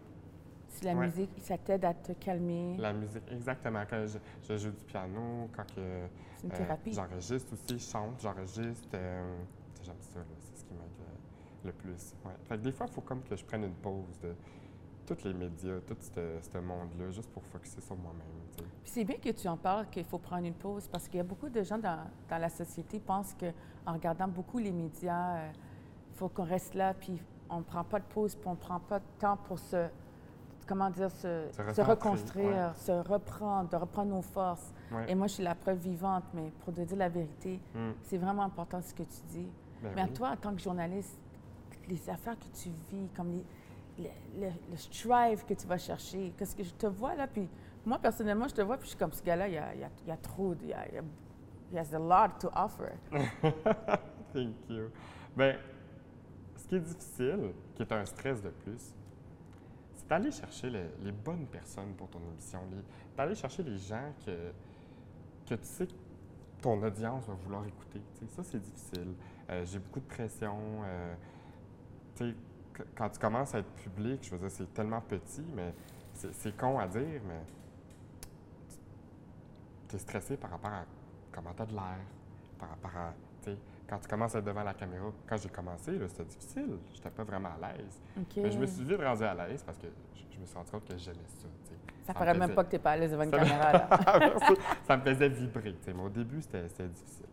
c'est 0.70 0.86
la 0.86 0.94
Ouais. 0.96 1.06
musique, 1.06 1.32
ça 1.42 1.58
t'aide 1.58 1.86
à 1.86 1.94
te 1.94 2.12
calmer. 2.14 2.76
la 2.78 2.94
musique, 2.94 3.24
exactement. 3.32 3.84
Quand 3.90 4.06
je, 4.08 4.18
je 4.48 4.58
joue 4.58 4.72
du 4.72 4.84
piano, 4.84 5.50
quand 5.56 5.64
que, 5.74 6.08
C'est 6.38 6.48
une 6.48 6.52
euh, 6.54 6.58
thérapie. 6.58 6.94
j'enregistre 6.94 7.54
aussi, 7.54 7.80
je 7.80 7.92
chante, 7.92 8.20
j'enregistre. 8.22 8.90
euh, 8.94 9.38
j'aime 9.84 9.96
ça, 10.02 10.20
là. 10.20 10.26
c'est 10.40 10.58
ce 10.60 10.66
qui 10.66 10.74
m'aide 10.74 10.82
euh, 11.02 11.66
le 11.68 11.72
plus. 11.72 12.14
Ouais. 12.26 12.32
Fait 12.44 12.58
que 12.58 12.62
des 12.64 12.72
fois, 12.72 12.88
il 12.90 12.94
faut 12.94 13.02
comme 13.02 13.24
que 13.24 13.36
je 13.36 13.46
prenne 13.46 13.64
une 13.64 13.76
pause 13.76 14.20
de 14.22 14.36
tous 15.06 15.24
les 15.24 15.34
médias, 15.36 15.80
tout 15.88 15.96
ce 16.02 16.58
monde-là, 16.58 17.12
juste 17.12 17.30
pour 17.30 17.44
focuser 17.46 17.80
sur 17.80 17.96
moi-même. 17.96 18.26
c'est 18.84 19.04
bien 19.06 19.18
que 19.18 19.30
tu 19.30 19.48
en 19.48 19.56
parles, 19.56 19.88
qu'il 19.90 20.04
faut 20.04 20.18
prendre 20.18 20.46
une 20.48 20.56
pause, 20.56 20.88
parce 20.88 21.08
qu'il 21.08 21.18
y 21.18 21.22
a 21.22 21.24
beaucoup 21.24 21.48
de 21.48 21.62
gens 21.62 21.78
dans, 21.78 22.06
dans 22.28 22.38
la 22.40 22.50
société 22.50 22.98
qui 22.98 23.04
pensent 23.06 23.36
qu'en 23.36 23.94
regardant 23.94 24.28
beaucoup 24.28 24.58
les 24.58 24.72
médias, 24.72 25.46
il 25.48 25.54
faut 26.16 26.30
qu'on 26.30 26.44
reste 26.46 26.74
là, 26.76 26.94
puis 26.94 27.22
on 27.50 27.58
ne 27.60 27.64
prend 27.64 27.84
pas 27.84 28.00
de 28.00 28.06
pause, 28.06 28.36
puis 28.36 28.48
on 28.48 28.52
ne 28.52 28.56
prend 28.58 28.80
pas 28.80 29.00
de 29.00 29.06
temps 29.20 29.38
pour 29.38 29.60
se, 29.60 29.88
comment 30.68 30.90
dire, 30.90 31.12
se, 31.12 31.48
Se 31.52 31.58
se 31.58 31.62
recentrer, 31.62 31.84
reconstruire, 31.92 32.76
se 32.76 32.92
reprendre, 32.92 33.70
de 33.70 33.76
reprendre 33.76 34.10
nos 34.16 34.22
forces. 34.22 34.74
Ouais. 34.92 35.12
Et 35.12 35.16
moi, 35.16 35.28
je 35.28 35.34
suis 35.34 35.44
la 35.44 35.56
preuve 35.56 35.78
vivante, 35.80 36.24
mais 36.34 36.52
pour 36.64 36.74
te 36.74 36.82
dire 36.82 36.98
la 36.98 37.10
vérité, 37.10 37.60
Mm. 37.74 37.92
c'est 38.04 38.18
vraiment 38.18 38.44
important 38.44 38.82
ce 38.82 38.94
que 38.94 39.04
tu 39.04 39.22
dis. 39.30 39.48
Ben 39.84 39.92
Mais 39.96 40.02
à 40.02 40.08
toi, 40.08 40.30
en 40.32 40.36
tant 40.38 40.54
que 40.56 40.62
journaliste, 40.62 41.20
les 41.88 42.10
affaires 42.10 42.38
que 42.40 42.46
tu 42.58 42.70
vis, 42.90 43.08
comme 43.16 43.32
les, 43.32 43.46
le, 44.00 44.10
le- 44.42 44.54
le 44.72 44.78
strive 44.78 45.46
que 45.46 45.54
tu 45.54 45.68
vas 45.68 45.78
chercher, 45.78 46.34
qu'est-ce 46.38 46.56
que 46.56 46.64
je 46.64 46.74
te 46.74 46.88
vois 46.88 47.14
là, 47.16 47.28
puis 47.28 47.48
moi, 47.86 48.00
personnellement, 48.00 48.48
je 48.48 48.56
te 48.56 48.62
vois, 48.62 48.78
puis 48.78 48.86
je 48.86 48.90
suis 48.92 48.98
comme 48.98 49.12
ce 49.14 49.22
gars-là, 49.22 49.48
il 49.48 49.54
y 49.54 49.58
a, 49.58 49.74
il 49.76 49.82
y 49.82 49.84
a- 49.84 49.90
il 50.04 50.08
y 50.10 50.12
a 50.12 50.18
trop, 50.18 50.56
il 50.64 50.70
y 50.70 50.74
a, 50.74 50.88
il 50.90 50.96
y 50.96 50.98
a- 50.98 51.04
he 51.74 51.78
has 51.78 51.94
a 51.94 52.00
lot 52.00 52.32
to 52.40 52.50
offer. 52.56 52.94
Thank 54.34 54.56
you. 54.70 54.90
Ben, 55.36 55.58
ce 56.66 56.70
qui 56.70 56.76
est 56.78 56.80
difficile, 56.80 57.54
qui 57.76 57.84
est 57.84 57.92
un 57.92 58.06
stress 58.06 58.42
de 58.42 58.50
plus, 58.50 58.92
c'est 59.96 60.08
d'aller 60.08 60.32
chercher 60.32 60.72
les, 60.72 61.12
bonnes 61.12 61.46
personnes 61.46 61.94
pour 61.94 62.10
ton 62.10 62.20
les- 62.20 63.16
D'aller 63.16 63.36
chercher 63.36 63.62
les 63.62 63.78
gens 63.78 64.12
que, 64.26 64.52
que 65.48 65.54
tu 65.54 65.64
sais 65.64 65.86
que 65.86 65.94
ton 66.62 66.82
audience 66.82 67.28
va 67.28 67.36
vouloir 67.36 67.68
écouter. 67.68 68.02
Ça, 68.30 68.44
c'est 68.44 68.60
difficile. 68.60 69.14
Euh, 69.52 69.64
J'ai 69.64 69.78
beaucoup 69.78 70.00
de 70.00 70.06
pression. 70.06 70.58
euh, 70.86 71.16
quand 72.96 73.10
tu 73.10 73.20
commences 73.20 73.54
à 73.54 73.60
être 73.60 73.72
public, 73.76 74.24
je 74.24 74.32
veux 74.32 74.40
dire, 74.40 74.50
c'est 74.50 74.74
tellement 74.74 75.02
petit, 75.02 75.46
mais 75.54 75.72
c'est 76.14 76.58
con 76.58 76.80
à 76.80 76.88
dire, 76.88 77.22
mais 77.28 77.44
tu 79.88 79.98
es 79.98 80.00
stressé 80.00 80.36
par 80.36 80.50
rapport 80.50 80.72
à 80.72 80.86
comment 81.32 81.54
tu 81.54 81.62
as 81.62 81.66
de 81.68 81.74
l'air, 81.74 82.00
par 82.58 82.70
rapport 82.70 82.98
à, 82.98 83.14
quand 83.88 84.00
tu 84.00 84.08
commences 84.08 84.36
à 84.36 84.40
être 84.40 84.46
devant 84.46 84.64
la 84.64 84.74
caméra. 84.74 85.12
Quand 85.28 85.38
j'ai 85.38 85.50
commencé, 85.50 86.00
c'était 86.08 86.26
difficile. 86.26 86.78
Je 86.92 86.96
n'étais 86.98 87.10
pas 87.10 87.24
vraiment 87.24 87.50
à 87.62 87.68
l'aise. 87.74 88.02
Mais 88.38 88.52
je 88.52 88.58
me 88.58 88.66
suis 88.66 88.84
vite 88.84 89.00
rendu 89.02 89.24
à 89.24 89.34
l'aise 89.34 89.64
parce 89.64 89.78
que 89.78 89.88
je, 90.16 90.24
je 90.36 90.40
me 90.40 90.46
suis 90.46 90.56
rendu 90.58 90.72
compte 90.72 90.86
que 90.88 90.98
j'aimais 90.98 91.18
ça. 91.28 91.48
Ça 92.06 92.14
me 92.14 92.18
paraît 92.20 92.38
même 92.38 92.54
pas 92.54 92.64
que 92.64 92.70
tu 92.70 92.76
n'es 92.76 92.82
pas 92.82 92.92
à 92.92 92.98
l'aise 92.98 93.12
devant 93.12 93.24
une 93.24 93.32
Ça- 93.32 93.38
caméra, 93.40 93.72
là. 93.74 93.88
Merci. 94.20 94.54
ça 94.88 94.98
me 94.98 95.02
faisait 95.04 95.30
vibrer. 95.30 95.76
Mais 95.88 96.04
au 96.04 96.10
début, 96.10 96.42
c'était 96.42 96.64
difficile. 96.88 97.26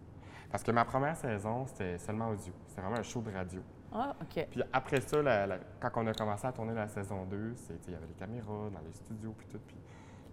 Parce 0.51 0.63
que 0.63 0.71
ma 0.71 0.85
première 0.85 1.17
saison, 1.17 1.67
c'était 1.67 1.99
seulement 1.99 2.29
audio. 2.31 2.53
C'était 2.69 2.81
vraiment 2.83 2.99
un 2.99 3.03
show 3.03 3.21
de 3.23 3.31
radio. 3.31 3.61
Ah, 3.95 4.15
OK. 4.21 4.47
Puis 4.51 4.63
après 4.73 5.01
ça, 5.03 5.21
la- 5.23 5.47
la- 5.47 5.59
quand 5.81 5.91
on 5.97 6.07
a 6.07 6.13
commencé 6.15 6.47
à 6.47 6.53
tourner 6.53 6.75
la 6.75 6.89
saison 6.89 7.25
2, 7.27 7.53
c'est, 7.57 7.75
tu 7.79 7.85
sais, 7.85 7.89
il 7.89 7.93
y 7.93 7.97
avait 7.97 8.07
les 8.07 8.15
caméras 8.15 8.69
dans 8.71 8.81
les 8.87 8.93
studios, 8.93 9.35
puis 9.37 9.47
tout. 9.49 9.61
Puis, 9.67 9.77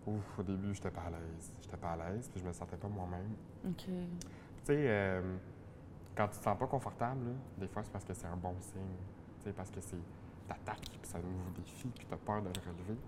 ouf, 0.07 0.39
au 0.39 0.43
début, 0.43 0.73
j'étais 0.73 0.91
pas 0.91 1.01
à 1.07 1.09
l'aise. 1.09 1.53
J'étais 1.61 1.77
pas 1.77 1.91
à 1.91 1.97
l'aise, 2.11 2.29
puis 2.29 2.41
je 2.41 2.47
me 2.47 2.53
sentais 2.53 2.77
pas 2.77 2.87
moi-même. 2.87 3.33
OK. 3.67 3.75
Tu 3.85 3.93
sais, 4.63 4.75
euh, 4.87 5.21
quand 6.19 6.27
tu 6.27 6.37
te 6.37 6.43
sens 6.43 6.57
pas 6.57 6.67
confortable, 6.67 7.27
là, 7.29 7.31
des 7.59 7.67
fois, 7.69 7.81
c'est 7.81 7.91
parce 7.93 8.03
que 8.03 8.13
c'est 8.13 8.27
un 8.27 8.35
bon 8.35 8.53
signe. 8.59 8.81
Tu 9.37 9.45
sais, 9.45 9.53
parce 9.53 9.71
que 9.71 9.79
c'est 9.79 9.95
t'attaques, 10.49 10.81
puis 10.81 10.99
c'est 11.03 11.15
un 11.15 11.21
nouveau 11.21 11.49
défi, 11.55 11.87
puis 11.95 12.05
tu 12.05 12.13
as 12.13 12.17
peur 12.17 12.41
de 12.41 12.47
le 12.49 12.59
relever. 12.59 12.99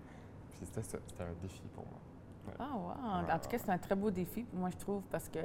Puis 0.50 0.60
c'était 0.64 0.82
ça, 0.82 0.96
c'était 1.06 1.24
un 1.24 1.34
défi 1.42 1.60
pour 1.74 1.84
moi. 1.84 2.54
Ah, 2.58 2.70
wow. 2.74 3.26
Ouais, 3.26 3.32
En 3.34 3.38
tout 3.38 3.48
cas, 3.50 3.58
c'est 3.58 3.68
un 3.70 3.76
très 3.76 3.94
beau 3.96 4.10
défi, 4.10 4.46
moi, 4.54 4.70
je 4.70 4.78
trouve, 4.78 5.02
parce 5.10 5.28
que 5.28 5.40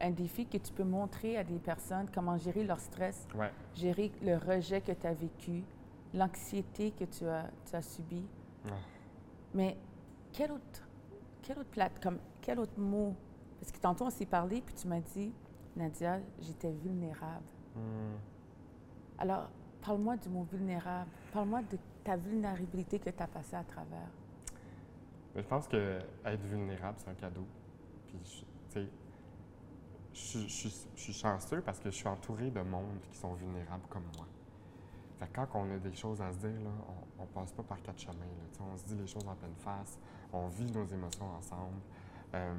un 0.00 0.10
défi 0.10 0.44
que 0.44 0.58
tu 0.58 0.72
peux 0.72 0.82
montrer 0.82 1.36
à 1.36 1.44
des 1.44 1.60
personnes 1.60 2.08
comment 2.12 2.36
gérer 2.36 2.64
leur 2.64 2.80
stress, 2.80 3.28
Ouais. 3.36 3.52
gérer 3.76 4.10
le 4.20 4.36
rejet 4.36 4.80
que 4.80 4.90
tu 4.90 5.06
as 5.06 5.14
vécu, 5.14 5.62
l'anxiété 6.14 6.90
que 6.90 7.04
tu 7.04 7.28
as, 7.28 7.48
tu 7.70 7.76
as 7.76 7.82
subi. 7.82 8.26
Ah. 8.66 8.70
Mais 9.54 9.76
quel 10.32 10.50
autre, 10.50 10.82
quel 11.42 11.60
autre 11.60 11.70
plate, 11.70 12.02
comme 12.02 12.18
quel 12.40 12.58
autre 12.58 12.76
mot? 12.80 13.14
Parce 13.60 13.70
que 13.70 13.78
tantôt 13.78 14.06
on 14.06 14.10
s'est 14.10 14.26
parlé, 14.26 14.60
puis 14.62 14.74
tu 14.74 14.88
m'as 14.88 15.00
dit, 15.00 15.32
Nadia, 15.76 16.20
j'étais 16.40 16.72
vulnérable. 16.72 17.44
Hmm. 17.74 18.14
Alors, 19.18 19.48
parle-moi 19.82 20.16
du 20.16 20.28
mot 20.28 20.44
vulnérable. 20.50 21.10
Parle-moi 21.32 21.62
de 21.62 21.78
ta 22.04 22.16
vulnérabilité 22.16 22.98
que 22.98 23.10
tu 23.10 23.22
as 23.22 23.26
passée 23.26 23.56
à 23.56 23.64
travers. 23.64 24.08
Mais 25.34 25.42
je 25.42 25.48
pense 25.48 25.66
que 25.66 25.98
être 26.24 26.42
vulnérable, 26.44 26.96
c'est 26.98 27.10
un 27.10 27.14
cadeau. 27.14 27.46
Puis, 28.06 28.18
je- 28.24 28.40
tu 28.80 28.86
sais, 28.86 28.88
je, 30.12 30.18
suis- 30.18 30.48
je 30.48 30.54
suis- 30.68 30.88
je 30.94 31.00
suis 31.02 31.12
chanceux 31.12 31.60
parce 31.62 31.80
que 31.80 31.90
je 31.90 31.96
suis 31.96 32.06
entouré 32.08 32.50
de 32.50 32.60
monde 32.60 33.00
qui 33.10 33.16
sont 33.16 33.34
vulnérables 33.34 33.86
comme 33.88 34.04
moi. 34.16 34.26
Fait 35.18 35.26
que 35.28 35.32
quand 35.34 35.48
on 35.54 35.70
a 35.74 35.78
des 35.78 35.94
choses 35.94 36.20
à 36.20 36.32
se 36.32 36.38
dire, 36.38 36.60
là, 36.60 36.70
on, 37.18 37.22
on 37.22 37.26
passe 37.26 37.52
pas 37.52 37.62
par 37.62 37.80
quatre 37.82 37.98
chemins. 38.00 38.14
là. 38.18 38.64
On 38.72 38.76
se 38.76 38.84
dit 38.84 38.94
les 38.96 39.06
choses 39.06 39.26
en 39.26 39.34
pleine 39.34 39.54
face, 39.56 39.98
on 40.32 40.48
vit 40.48 40.70
nos 40.70 40.84
émotions 40.86 41.26
ensemble. 41.36 41.78
Euh, 42.34 42.54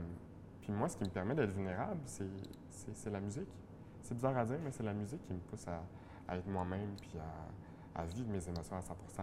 puis 0.66 0.74
moi, 0.74 0.90
ce 0.90 0.98
qui 0.98 1.04
me 1.04 1.10
permet 1.10 1.36
d'être 1.36 1.52
vulnérable, 1.52 2.02
c'est, 2.06 3.10
la 3.12 3.20
musique. 3.20 3.48
C'est 4.02 4.16
bizarre 4.16 4.36
à 4.36 4.46
dire, 4.46 4.58
mais 4.64 4.72
c'est 4.72 4.82
la 4.82 4.94
musique 4.94 5.22
qui 5.22 5.32
me 5.34 5.38
pousse 5.40 5.68
à, 5.68 5.84
à 6.28 6.38
être 6.38 6.48
moi-même 6.48 6.96
puis 7.00 7.14
à, 7.20 8.02
à 8.02 8.06
vivre 8.06 8.28
mes 8.30 8.44
émotions 8.50 8.76
à 8.76 8.82
100 8.82 8.96
Tu 8.96 9.16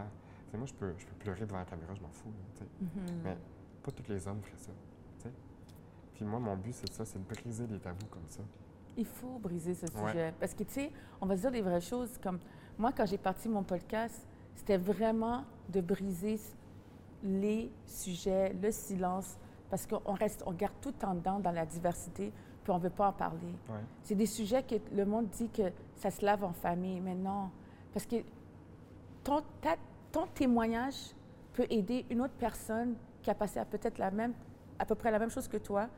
sais, 0.53 0.57
moi, 0.57 0.67
je 0.67 0.73
peux, 0.75 0.95
je 0.97 1.05
peux 1.05 1.15
pleurer 1.17 1.45
devant 1.45 1.59
la 1.59 1.65
caméra, 1.65 1.93
je 1.97 2.01
m'en 2.01 2.11
fous. 2.11 2.29
là, 2.29 2.45
sais. 2.61 2.65
Mais 3.25 3.37
pas 3.83 3.91
tous 3.91 4.09
les 4.09 4.29
hommes 4.29 4.41
feraient 4.41 4.57
ça. 4.57 4.71
Puis 6.15 6.25
moi, 6.25 6.39
mon 6.39 6.57
but, 6.57 6.75
c'est 6.75 6.93
ça, 6.93 7.05
c'est 7.05 7.19
de 7.19 7.25
briser 7.35 7.67
les 7.67 7.81
tabous 7.81 8.07
comme 8.07 8.29
ça. 8.29 8.43
Il 8.97 9.07
faut 9.07 9.39
briser 9.41 9.75
ce 9.75 9.87
Ouais. 9.87 10.07
sujet. 10.13 10.33
Parce 10.39 10.55
que, 10.55 10.63
tu 10.63 10.75
sais, 10.75 10.93
on 11.21 11.27
va 11.27 11.35
se 11.37 11.41
dire 11.41 11.51
des 11.51 11.63
vraies 11.63 11.81
choses. 11.81 12.17
Comme 12.23 12.39
moi, 12.79 12.93
quand 12.93 13.07
j'ai 13.07 13.19
parti 13.19 13.49
mon 13.49 13.65
podcast, 13.65 14.25
c'était 14.55 14.77
vraiment 14.77 15.45
de 15.69 15.81
briser 15.81 16.39
les 17.25 17.73
sujets, 17.87 18.53
le 18.53 18.71
silence, 18.71 19.37
parce 19.73 19.87
qu'on 19.87 20.13
reste, 20.13 20.43
on 20.45 20.53
garde 20.53 20.75
tout 20.83 20.93
en 21.03 21.15
dedans 21.15 21.39
dans 21.39 21.51
la 21.51 21.65
diversité, 21.65 22.31
puis 22.63 22.71
on 22.71 22.77
ne 22.77 22.83
veut 22.83 22.91
pas 22.91 23.09
en 23.09 23.13
parler. 23.15 23.55
Ouais. 23.71 23.77
C'est 24.03 24.15
des 24.15 24.27
sujets 24.27 24.63
que 24.63 24.75
le 24.95 25.07
monde 25.07 25.29
dit 25.31 25.49
que 25.49 25.63
ça 25.97 26.11
se 26.11 26.23
lave 26.23 26.45
en 26.45 26.53
famille, 26.53 27.01
mais 27.01 27.15
non. 27.15 27.49
Parce 27.95 28.05
que 28.05 28.17
ton, 29.25 29.41
ta- 29.63 29.77
ton 30.13 30.27
témoignage 30.35 31.13
peut 31.55 31.65
aider 31.71 32.05
une 32.11 32.21
autre 32.21 32.35
personne 32.39 32.97
qui 33.23 33.31
a 33.31 33.35
passé 33.35 33.61
à 33.61 33.65
peut-être 33.65 33.97
la 33.97 34.11
même, 34.11 34.35
à 34.79 34.85
peu 34.85 34.95
près 34.95 35.11
la 35.11 35.19
même 35.19 35.31
chose 35.31 35.49
que 35.49 35.57
toi. 35.57 35.89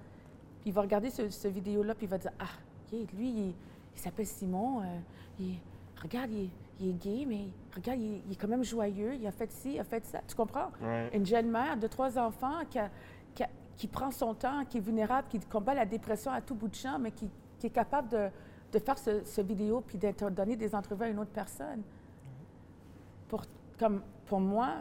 Puis 0.61 0.71
il 0.71 0.73
va 0.73 0.83
regarder 0.83 1.11
ce, 1.11 1.29
ce 1.29 1.49
vidéo-là, 1.49 1.97
puis 1.97 2.07
il 2.07 2.11
va 2.11 2.19
dire 2.19 2.31
Ah, 2.39 2.45
yeah, 2.93 3.05
lui, 3.19 3.29
il, 3.29 3.55
s'appelle 4.01 4.27
Simon. 4.27 4.83
euh, 4.83 4.85
il- 5.41 5.59
regarde, 6.01 6.31
il, 6.31 6.45
est- 6.45 6.51
il 6.79 6.89
est 6.91 6.93
gay, 6.93 7.25
mais 7.27 7.49
regarde, 7.75 7.99
il, 8.01 8.15
est- 8.15 8.23
il 8.27 8.33
est 8.33 8.37
quand 8.37 8.47
même 8.49 8.63
joyeux. 8.63 9.15
Il 9.15 9.27
a 9.27 9.33
fait 9.33 9.51
ci, 9.51 9.75
il 9.75 9.81
a 9.81 9.85
fait 9.85 10.05
ça. 10.07 10.21
Tu 10.29 10.37
comprends? 10.37 10.71
Ouais. 10.81 11.11
Une 11.13 11.27
jeune 11.27 11.51
mère 11.51 11.77
de 11.77 11.89
trois 11.89 12.17
enfants 12.19 12.61
qui, 12.71 12.79
a- 12.79 12.91
qui 13.77 13.89
prend 13.89 14.11
son 14.11 14.35
temps, 14.35 14.65
qui 14.65 14.79
est 14.79 14.81
vulnérable, 14.81 15.29
qui 15.29 15.41
combat 15.41 15.75
la 15.75 15.85
dépression 15.87 16.31
à 16.33 16.41
tout 16.41 16.55
bout 16.55 16.69
de 16.69 16.75
champ, 16.75 16.99
mais 16.99 17.11
qui, 17.11 17.29
qui 17.59 17.67
est 17.67 17.71
capable 17.71 18.09
de, 18.09 18.29
de 18.73 18.79
faire 18.79 18.99
ce, 18.99 19.25
ce 19.25 19.41
vidéo 19.41 19.81
puis 19.81 19.99
d'être 19.99 20.31
donner 20.31 20.57
des 20.57 20.75
entrevues 20.75 21.05
à 21.05 21.09
une 21.09 21.19
autre 21.19 21.33
personne. 21.33 21.83
Pour, 23.29 23.43
comme, 23.79 24.03
pour 24.27 24.41
moi, 24.41 24.77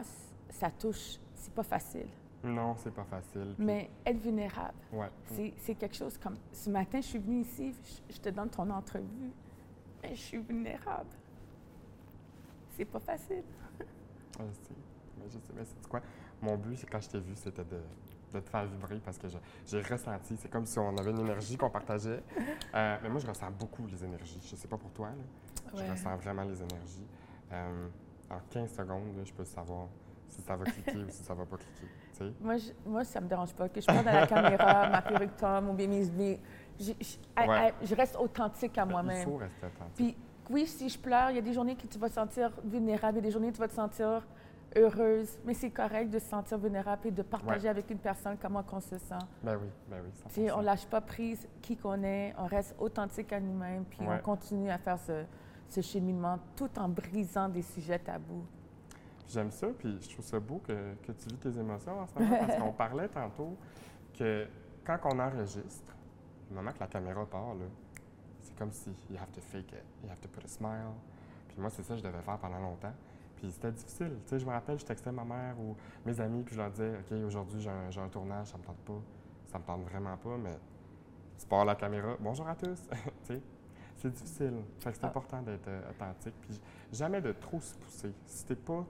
ça 0.50 0.70
touche. 0.70 1.18
C'est 1.34 1.52
pas 1.52 1.62
facile. 1.62 2.06
Non, 2.42 2.74
c'est 2.76 2.92
pas 2.92 3.04
facile. 3.04 3.54
Puis- 3.56 3.64
Mais 3.64 3.90
être 4.04 4.18
vulnérable, 4.20 4.74
Ouais. 4.92 5.08
c'est 5.24 5.54
c'est 5.58 5.74
quelque 5.74 5.96
chose 5.96 6.16
comme. 6.18 6.36
Ce 6.52 6.68
matin, 6.70 7.00
je 7.00 7.06
suis 7.06 7.18
venue 7.18 7.40
ici, 7.40 7.72
je, 8.08 8.14
je 8.14 8.20
te 8.20 8.28
donne 8.28 8.50
ton 8.50 8.68
entrevue, 8.70 9.30
mais 10.02 10.14
je 10.14 10.20
suis 10.20 10.38
vulnérable. 10.38 11.08
C'est 12.70 12.84
pas 12.84 13.00
facile. 13.00 13.42
Je 14.38 14.52
sais. 14.52 14.74
Mais 15.18 15.24
je 15.28 15.38
sais. 15.38 15.52
Mais 15.56 15.64
c'est 15.64 15.88
quoi? 15.88 16.00
Mon 16.42 16.56
but, 16.56 16.76
c'est 16.76 16.90
quand 16.90 17.00
je 17.00 17.08
t'ai 17.08 17.20
vu, 17.20 17.34
c'était 17.36 17.64
de, 17.64 17.80
de 18.34 18.40
te 18.40 18.50
faire 18.50 18.64
vibrer 18.66 19.00
parce 19.04 19.18
que 19.18 19.26
j'ai 19.66 19.80
ressenti. 19.82 20.36
C'est 20.36 20.50
comme 20.50 20.66
si 20.66 20.78
on 20.78 20.96
avait 20.98 21.10
une 21.10 21.20
énergie 21.20 21.56
qu'on 21.56 21.70
partageait. 21.70 22.22
Euh, 22.74 22.96
mais 23.04 23.08
moi, 23.08 23.20
je 23.20 23.26
ressens 23.28 23.50
beaucoup 23.52 23.86
les 23.86 24.02
énergies. 24.04 24.40
Je 24.50 24.56
sais 24.56 24.66
pas 24.66 24.76
pour 24.76 24.90
toi, 24.90 25.08
là. 25.10 25.14
Je 25.86 25.90
ressens 25.92 26.16
vraiment 26.16 26.42
les 26.42 26.60
énergies. 26.60 27.06
Euh, 27.52 27.86
en 28.28 28.38
15 28.50 28.68
secondes, 28.72 29.16
là, 29.16 29.22
je 29.24 29.32
peux 29.32 29.44
savoir 29.44 29.86
si 30.28 30.42
ça 30.42 30.56
va 30.56 30.64
cliquer 30.64 30.96
ou 30.96 31.08
si 31.08 31.22
ça 31.22 31.34
va 31.34 31.44
pas 31.46 31.56
cliquer. 31.56 32.34
Moi, 32.40 32.56
je, 32.56 32.72
moi, 32.84 33.04
ça 33.04 33.20
me 33.20 33.28
dérange 33.28 33.52
pas. 33.54 33.68
Que 33.68 33.80
je 33.80 33.86
parle 33.86 34.04
dans 34.04 34.12
la 34.12 34.26
caméra, 34.26 34.88
ma 34.90 35.02
perruque 35.02 35.36
tombe 35.36 35.68
ou 35.68 35.72
bien 35.74 35.86
mes... 35.86 36.02
je, 36.80 36.92
je- 37.00 37.46
Ouais. 37.48 37.74
Je 37.82 37.94
reste 37.94 38.16
authentique 38.16 38.76
à 38.76 38.82
Il 38.84 38.90
moi-même. 38.90 39.24
faut 39.24 39.36
rester 39.36 39.66
attentif. 39.66 39.94
Puis 39.94 40.16
oui, 40.50 40.66
si 40.66 40.88
je 40.88 40.98
pleure, 40.98 41.30
il 41.30 41.36
y 41.36 41.38
a 41.38 41.42
des 41.42 41.52
journées 41.52 41.76
que 41.76 41.86
tu 41.86 41.96
vas 41.98 42.08
te 42.08 42.14
sentir 42.14 42.50
vulnérable, 42.64 43.18
il 43.18 43.20
y 43.20 43.24
a 43.24 43.26
des 43.26 43.30
journées 43.30 43.50
que 43.50 43.54
tu 43.54 43.60
vas 43.60 43.68
te 43.68 43.74
sentir 43.74 44.26
heureuse, 44.76 45.38
mais 45.44 45.54
c'est 45.54 45.70
correct 45.70 46.10
de 46.10 46.18
se 46.18 46.26
sentir 46.28 46.58
vulnérable 46.58 47.08
et 47.08 47.10
de 47.10 47.22
partager 47.22 47.64
Ouais. 47.64 47.68
avec 47.68 47.90
une 47.90 47.98
personne 47.98 48.36
comment 48.40 48.64
on 48.72 48.80
se 48.80 48.98
sent. 48.98 49.14
Ben 49.42 49.56
oui, 49.60 49.68
ben 49.88 49.98
oui, 50.04 50.10
100%. 50.12 50.28
Tu 50.28 50.34
sais, 50.34 50.50
on 50.52 50.60
lâche 50.60 50.86
pas 50.86 51.00
prise 51.00 51.46
qui 51.62 51.76
qu'on 51.76 52.02
est, 52.02 52.34
on 52.38 52.46
reste 52.46 52.74
authentique 52.78 53.32
à 53.32 53.40
nous-mêmes, 53.40 53.84
puis 53.84 54.00
Ouais. 54.00 54.16
on 54.18 54.22
continue 54.22 54.70
à 54.70 54.78
faire 54.78 54.98
ce, 54.98 55.24
ce 55.68 55.80
cheminement 55.80 56.38
tout 56.56 56.70
en 56.78 56.88
brisant 56.88 57.48
des 57.48 57.62
sujets 57.62 57.98
tabous. 57.98 58.44
J'aime 59.28 59.50
ça, 59.50 59.68
puis 59.78 59.98
je 60.02 60.08
trouve 60.10 60.24
ça 60.24 60.38
beau 60.38 60.58
que, 60.58 60.94
que 61.02 61.12
tu 61.12 61.28
vis 61.28 61.38
tes 61.38 61.58
émotions 61.58 61.98
en 62.00 62.06
ce 62.06 62.18
moment, 62.18 62.36
parce 62.46 62.56
qu'on 62.56 62.72
parlait 62.84 63.08
tantôt 63.08 63.56
que 64.18 64.46
quand 64.84 64.98
on 65.04 65.18
enregistre, 65.18 65.94
le 66.50 66.56
moment 66.56 66.72
que 66.72 66.80
la 66.80 66.86
caméra 66.88 67.24
part, 67.24 67.54
là, 67.54 67.64
c'est 68.40 68.54
comme 68.56 68.70
si 68.70 68.90
you 69.10 69.16
have 69.16 69.30
to 69.32 69.40
fake 69.40 69.72
it, 69.72 69.82
you 70.02 70.10
have 70.10 70.20
to 70.20 70.28
put 70.28 70.44
a 70.44 70.48
smile. 70.48 70.92
Puis 71.48 71.56
moi, 71.58 71.70
c'est 71.70 71.82
ça 71.82 71.94
que 71.94 72.00
je 72.00 72.04
devais 72.04 72.20
faire 72.20 72.36
pendant 72.38 72.58
longtemps. 72.58 72.92
Puis 73.44 73.52
c'était 73.52 73.72
difficile. 73.72 74.12
Tu 74.24 74.30
sais, 74.30 74.38
je 74.38 74.46
me 74.46 74.50
rappelle, 74.52 74.78
je 74.78 74.86
textais 74.86 75.12
ma 75.12 75.22
mère 75.24 75.54
ou 75.60 75.76
mes 76.06 76.18
amis, 76.18 76.42
puis 76.42 76.54
je 76.54 76.60
leur 76.62 76.70
disais, 76.70 76.92
OK, 76.98 77.12
aujourd'hui, 77.26 77.60
j'ai 77.60 77.68
un, 77.68 77.90
j'ai 77.90 78.00
un 78.00 78.08
tournage, 78.08 78.46
ça 78.46 78.56
me 78.56 78.62
tente 78.62 78.78
pas, 78.78 79.00
ça 79.46 79.58
me 79.58 79.64
tente 79.64 79.82
vraiment 79.82 80.16
pas, 80.16 80.38
mais 80.38 80.58
tu 81.38 81.46
pars 81.46 81.64
la 81.66 81.74
caméra, 81.74 82.16
bonjour 82.18 82.48
à 82.48 82.54
tous. 82.54 82.88
tu 82.88 83.34
sais, 83.34 83.42
c'est 83.96 84.10
difficile. 84.10 84.62
Fait 84.80 84.90
que 84.92 84.96
c'est 84.96 85.04
Ah. 85.04 85.08
important 85.08 85.42
d'être 85.42 85.68
euh, 85.68 85.90
authentique. 85.90 86.34
Puis 86.40 86.58
jamais 86.90 87.20
de 87.20 87.32
trop 87.32 87.60
se 87.60 87.74
pousser. 87.76 88.14
Si 88.24 88.46
t'es 88.46 88.56
pas 88.56 88.82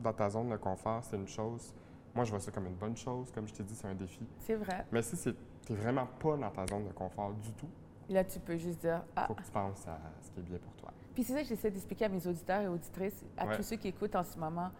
dans 0.00 0.12
ta 0.14 0.30
zone 0.30 0.48
de 0.48 0.56
confort, 0.56 1.04
c'est 1.04 1.16
une 1.16 1.28
chose. 1.28 1.74
Moi, 2.14 2.24
je 2.24 2.30
vois 2.30 2.40
ça 2.40 2.50
comme 2.50 2.66
une 2.66 2.76
bonne 2.76 2.96
chose. 2.96 3.30
Comme 3.30 3.46
je 3.46 3.52
t'ai 3.52 3.62
dit, 3.62 3.74
c'est 3.74 3.88
un 3.88 3.94
défi. 3.94 4.26
C'est 4.38 4.54
vrai. 4.56 4.86
Mais 4.90 5.02
si 5.02 5.16
c'est- 5.16 5.36
t'es 5.66 5.74
vraiment 5.74 6.06
pas 6.18 6.34
dans 6.38 6.50
ta 6.50 6.66
zone 6.66 6.86
de 6.86 6.92
confort 6.92 7.32
du 7.34 7.52
tout, 7.52 7.68
Là, 8.10 8.24
tu 8.24 8.40
peux 8.40 8.56
juste 8.56 8.80
dire, 8.80 9.02
ah, 9.14 9.26
faut 9.26 9.34
que 9.34 9.42
tu 9.42 9.50
penses 9.50 9.86
à 9.86 9.98
ce 10.22 10.30
qui 10.30 10.40
est 10.40 10.42
bien 10.42 10.56
pour 10.56 10.72
toi. 10.76 10.90
Puis 11.18 11.24
c'est 11.24 11.32
ça 11.32 11.40
que 11.42 11.48
j'essaie 11.48 11.72
d'expliquer 11.72 12.04
à 12.04 12.08
mes 12.10 12.24
auditeurs 12.28 12.60
et 12.60 12.68
auditrices, 12.68 13.24
à 13.36 13.44
Ouais. 13.44 13.56
tous 13.56 13.64
ceux 13.64 13.74
qui 13.74 13.88
écoutent 13.88 14.14
en 14.14 14.22
ce 14.22 14.38
moment. 14.38 14.70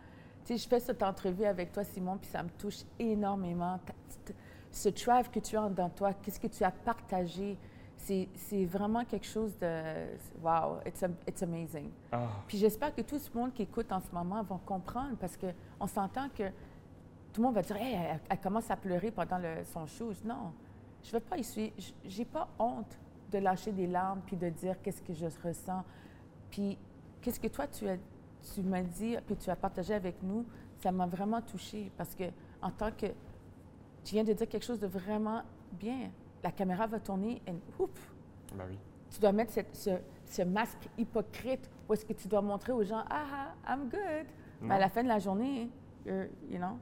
Tu 0.44 0.52
sais, 0.56 0.62
je 0.62 0.68
fais 0.68 0.78
cette 0.78 1.02
entrevue 1.02 1.44
avec 1.44 1.72
toi, 1.72 1.82
Simon, 1.82 2.16
puis 2.16 2.30
ça 2.30 2.44
me 2.44 2.48
touche 2.50 2.84
énormément. 2.96 3.80
Ce 4.70 4.88
drive 4.90 5.30
que 5.30 5.40
tu 5.40 5.56
as 5.56 5.68
dans 5.68 5.88
toi, 5.90 6.12
qu'est-ce 6.14 6.38
que 6.38 6.46
tu 6.46 6.62
as 6.62 6.70
partagé, 6.70 7.58
c'est 7.96 8.64
vraiment 8.66 9.04
quelque 9.04 9.26
chose 9.26 9.58
de... 9.58 10.06
Wow, 10.40 10.76
it's, 10.86 11.04
it's 11.26 11.42
amazing. 11.42 11.90
Ah, 12.12 12.28
Puis 12.46 12.56
j'espère 12.58 12.94
que 12.94 13.00
tout 13.02 13.18
ce 13.18 13.36
monde 13.36 13.52
qui 13.52 13.62
écoute 13.62 13.90
en 13.90 13.98
ce 13.98 14.12
moment 14.12 14.40
vont 14.44 14.58
comprendre 14.58 15.16
parce 15.18 15.36
qu'on 15.36 15.88
s'entend 15.88 16.28
que 16.28 16.44
tout 17.32 17.40
le 17.40 17.42
monde 17.42 17.56
va 17.56 17.62
dire 17.62 17.76
Hey, 17.78 17.94
elle, 17.94 18.20
elle 18.30 18.38
commence 18.40 18.70
à 18.70 18.76
pleurer 18.76 19.10
pendant 19.10 19.38
le- 19.38 19.64
son 19.64 19.86
show. 19.86 20.12
Non, 20.24 20.52
je 21.02 21.08
ne 21.08 21.12
vais 21.14 21.20
pas 21.20 21.36
essuyer. 21.36 21.72
J'ai 22.04 22.24
pas 22.24 22.46
honte 22.60 22.96
de 23.32 23.38
lâcher 23.38 23.72
des 23.72 23.88
larmes 23.88 24.20
puis 24.24 24.36
de 24.36 24.48
dire 24.50 24.80
qu'est-ce 24.80 25.02
que 25.02 25.12
je 25.12 25.26
ressens. 25.44 25.82
Puis 26.50 26.78
qu'est-ce 27.20 27.40
que 27.40 27.48
toi, 27.48 27.66
tu, 27.66 27.88
as, 27.88 27.96
tu 28.54 28.62
m'as 28.62 28.82
dit 28.82 29.16
puis 29.26 29.36
tu 29.36 29.50
as 29.50 29.56
partagé 29.56 29.94
avec 29.94 30.22
nous, 30.22 30.44
ça 30.80 30.92
m'a 30.92 31.06
vraiment 31.06 31.40
touchée 31.42 31.90
parce 31.96 32.14
que 32.14 32.24
en 32.62 32.70
tant 32.70 32.90
que. 32.92 33.06
Tu 34.04 34.14
viens 34.14 34.24
de 34.24 34.32
dire 34.32 34.48
quelque 34.48 34.64
chose 34.64 34.78
de 34.80 34.86
vraiment 34.86 35.42
bien. 35.72 36.10
La 36.42 36.50
caméra 36.52 36.86
va 36.86 36.98
tourner 37.00 37.42
et 37.46 37.52
ouf, 37.78 37.90
ben 38.54 38.64
oui. 38.70 38.78
tu 39.10 39.20
dois 39.20 39.32
mettre 39.32 39.52
cette- 39.52 39.74
ce, 39.74 39.90
ce 40.24 40.42
masque 40.42 40.88
hypocrite 40.96 41.68
où 41.88 41.92
est-ce 41.92 42.04
que 42.06 42.12
tu 42.12 42.28
dois 42.28 42.40
montrer 42.40 42.72
aux 42.72 42.84
gens, 42.84 43.02
ah, 43.10 43.24
ah, 43.66 43.72
I'm 43.74 43.88
good. 43.88 44.26
Mais 44.62 44.74
à 44.74 44.78
Non. 44.78 44.80
la 44.80 44.88
fin 44.88 45.02
de 45.02 45.08
la 45.08 45.18
journée, 45.18 45.68
you 46.06 46.58
know, 46.58 46.78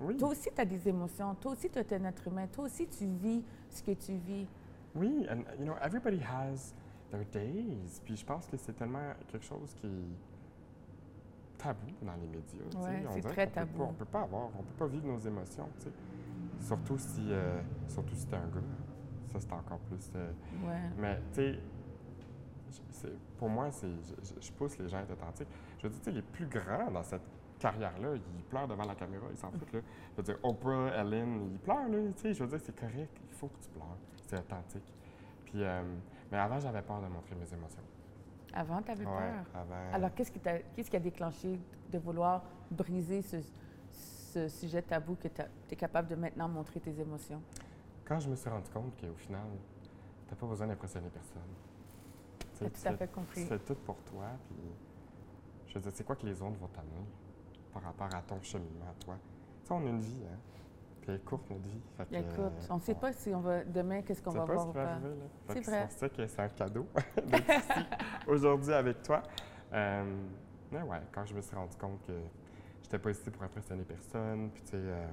Oui. 0.00 0.16
toi 0.16 0.30
aussi, 0.30 0.50
tu 0.54 0.60
as 0.60 0.64
des 0.64 0.88
émotions. 0.88 1.34
Toi 1.36 1.52
aussi, 1.52 1.70
tu 1.70 1.78
es 1.78 1.94
un 1.94 2.04
être 2.04 2.26
humain. 2.26 2.46
Toi 2.52 2.64
aussi, 2.64 2.86
tu 2.88 3.06
vis 3.06 3.42
ce 3.70 3.82
que 3.82 3.92
tu 3.92 4.12
vis. 4.16 4.46
Oui, 4.94 5.26
and 5.30 5.42
you 5.58 5.64
know, 5.64 5.74
everybody 5.80 6.20
has 6.20 6.74
their 7.10 7.24
days. 7.32 8.00
Puis 8.04 8.16
je 8.16 8.24
pense 8.24 8.46
que 8.46 8.56
c'est 8.56 8.72
tellement 8.74 9.12
quelque 9.28 9.44
chose 9.44 9.74
qui 9.74 9.86
est 9.86 11.58
tabou 11.58 11.92
dans 12.02 12.14
les 12.14 12.26
médias. 12.26 12.80
Ouais, 12.80 13.04
On 13.08 13.12
c'est 13.14 13.20
très 13.22 13.46
peut 13.46 13.52
tabou. 13.52 13.78
pas- 13.78 13.84
on 13.84 13.92
peut 13.94 14.04
pas 14.04 14.22
avoir, 14.22 14.46
on 14.58 14.62
peut 14.62 14.74
pas 14.78 14.86
vivre 14.86 15.06
nos 15.06 15.18
émotions, 15.18 15.68
tu 15.78 15.84
sais. 15.86 15.92
Surtout 16.60 16.98
si, 16.98 17.26
euh, 17.32 17.60
surtout 17.88 18.14
si 18.14 18.26
t'es 18.26 18.36
un 18.36 18.46
gars. 18.48 18.60
Ça, 19.32 19.40
c'est 19.40 19.52
encore 19.52 19.78
plus. 19.80 20.10
euh, 20.16 20.32
Ouais. 20.66 20.80
Mais, 20.96 21.20
tu 21.32 21.58
sais, 22.92 23.12
pour 23.36 23.48
moi, 23.48 23.70
c'est, 23.70 23.88
je, 24.40 24.52
pousse 24.52 24.78
les 24.78 24.88
gens 24.88 24.98
à 24.98 25.02
être 25.02 25.12
authentiques. 25.12 25.48
Je 25.78 25.84
veux 25.84 25.90
dire, 25.90 25.98
tu 26.00 26.04
sais, 26.06 26.12
les 26.12 26.22
plus 26.22 26.46
grands 26.46 26.90
dans 26.90 27.02
cette 27.02 27.22
carrière-là, 27.58 28.14
ils 28.14 28.44
pleurent 28.44 28.68
devant 28.68 28.84
la 28.84 28.94
caméra, 28.94 29.26
ils 29.30 29.36
s'en 29.36 29.50
foutent, 29.50 29.72
là. 29.72 29.80
Je 30.12 30.16
veux 30.16 30.22
dire, 30.22 30.38
Oprah, 30.42 30.88
Ellen, 30.96 31.50
ils 31.52 31.58
pleurent, 31.58 31.88
là, 31.88 31.98
tu 32.16 32.22
sais. 32.22 32.34
Je 32.34 32.42
veux 32.44 32.48
dire, 32.48 32.60
c'est 32.60 32.74
correct, 32.78 33.20
il 33.28 33.34
faut 33.36 33.48
que 33.48 33.58
tu 33.62 33.68
pleures. 33.70 33.96
C'est 34.26 34.38
authentique. 34.38 34.92
Puis, 35.44 35.62
euh, 35.62 35.82
mais 36.30 36.38
avant, 36.38 36.58
j'avais 36.60 36.82
peur 36.82 37.00
de 37.00 37.06
montrer 37.08 37.34
mes 37.34 37.52
émotions. 37.52 37.82
Avant, 38.52 38.82
tu 38.82 38.90
avais 38.90 39.04
Ouais, 39.04 39.12
peur? 39.12 39.44
avant. 39.54 39.92
Alors, 39.92 40.14
qu'est-ce 40.14 40.30
qui, 40.32 40.40
t'a- 40.40 40.58
qu'est-ce 40.60 40.90
qui 40.90 40.96
a 40.96 41.00
déclenché 41.00 41.58
de 41.90 41.98
vouloir 41.98 42.42
briser 42.70 43.22
ce, 43.22 43.36
ce 43.90 44.48
sujet 44.48 44.82
tabou 44.82 45.16
que 45.16 45.28
tu 45.28 45.42
es 45.70 45.76
capable 45.76 46.08
de 46.08 46.14
maintenant 46.14 46.48
montrer 46.48 46.80
tes 46.80 46.98
émotions? 47.00 47.42
Quand 48.04 48.18
je 48.20 48.28
me 48.28 48.36
suis 48.36 48.48
rendu 48.48 48.70
compte 48.70 48.98
qu'au 48.98 49.14
final, 49.16 49.46
t'as 50.28 50.36
pas 50.36 50.46
besoin 50.46 50.66
d'impressionner 50.66 51.08
personne. 51.10 51.42
Tu 52.58 52.64
tu 52.64 52.70
tout 52.82 52.88
à 52.88 52.96
fait 52.96 53.08
compris. 53.12 53.42
Tu 53.42 53.46
fais 53.48 53.58
tout 53.58 53.74
pour 53.74 53.96
toi, 54.04 54.26
puis 54.48 54.56
je 55.68 55.74
veux 55.74 55.80
dire, 55.80 55.92
c'est 55.94 56.04
quoi 56.04 56.16
que 56.16 56.26
les 56.26 56.40
autres 56.42 56.58
vont 56.58 56.68
t'amener 56.68 57.04
par 57.72 57.82
rapport 57.82 58.12
à 58.14 58.22
ton 58.22 58.40
cheminement 58.42 58.86
à 58.90 59.04
toi? 59.04 59.16
Tu 59.62 59.68
sais, 59.68 59.74
on 59.74 59.86
a 59.86 59.90
une 59.90 60.00
vie, 60.00 60.24
hein? 60.24 60.38
Puis 61.08 61.14
elle 61.14 61.22
est 61.22 61.24
courte, 61.24 61.48
notre 61.48 61.62
vie. 61.62 61.80
Fait 61.96 62.06
euh, 62.12 62.50
on 62.68 62.76
ne 62.76 62.80
sait 62.80 62.94
pas 62.94 63.14
si 63.14 63.34
on 63.34 63.40
va 63.40 63.64
demain, 63.64 64.02
qu'est-ce 64.02 64.20
qu'on 64.20 64.30
va 64.30 64.44
pas 64.44 64.52
voir 64.52 64.68
ou 64.68 64.72
pas. 64.72 64.98
C'est 65.54 65.60
vrai. 65.60 65.86
C'est 65.88 66.00
ça 66.00 66.08
que 66.10 66.26
c'est 66.26 66.42
un 66.42 66.48
cadeau 66.50 66.86
d'être 67.26 67.48
ici 67.48 67.86
aujourd'hui 68.26 68.74
avec 68.74 69.02
toi. 69.02 69.22
Euh, 69.72 70.04
mais 70.70 70.82
ouais, 70.82 71.00
quand 71.10 71.24
je 71.24 71.32
me 71.32 71.40
suis 71.40 71.56
rendu 71.56 71.74
compte 71.78 72.02
que 72.06 72.12
j'étais 72.82 72.98
pas 72.98 73.10
ici 73.10 73.30
pour 73.30 73.42
impressionner 73.42 73.84
personne, 73.84 74.50
puis 74.50 74.62
tu 74.64 74.72
sais, 74.72 74.76
euh, 74.76 75.06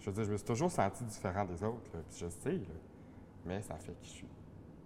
je 0.00 0.06
veux 0.06 0.12
dire, 0.14 0.24
je 0.24 0.32
me 0.32 0.36
suis 0.38 0.46
toujours 0.46 0.70
senti 0.70 1.04
différent 1.04 1.44
des 1.44 1.62
autres, 1.62 1.90
là, 1.92 2.00
puis 2.08 2.18
je 2.18 2.28
sais, 2.30 2.52
là, 2.52 2.74
mais 3.44 3.60
ça 3.60 3.74
fait 3.74 3.92
qui 4.00 4.08
je 4.08 4.14
suis. 4.14 4.28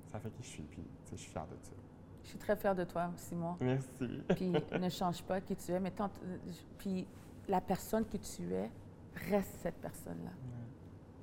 Ça 0.08 0.18
fait 0.18 0.30
qui 0.30 0.42
je 0.42 0.48
suis, 0.48 0.62
puis 0.64 0.82
tu 1.04 1.10
sais, 1.10 1.16
je 1.16 1.22
suis 1.22 1.30
fier 1.30 1.46
de 1.46 1.56
ça. 1.62 1.72
Je 2.24 2.28
suis 2.30 2.38
très 2.38 2.56
fière 2.56 2.74
de 2.74 2.82
toi, 2.82 3.12
Simon. 3.14 3.56
Merci. 3.60 4.24
Puis 4.34 4.52
ne 4.72 4.88
change 4.88 5.22
pas 5.22 5.40
qui 5.40 5.54
tu 5.54 5.70
es, 5.70 5.78
mais 5.78 5.92
euh, 6.00 6.08
puis 6.78 7.06
la 7.46 7.60
personne 7.60 8.04
que 8.04 8.16
tu 8.16 8.52
es, 8.52 8.70
reste 9.30 9.58
cette 9.62 9.76
personne-là. 9.76 10.30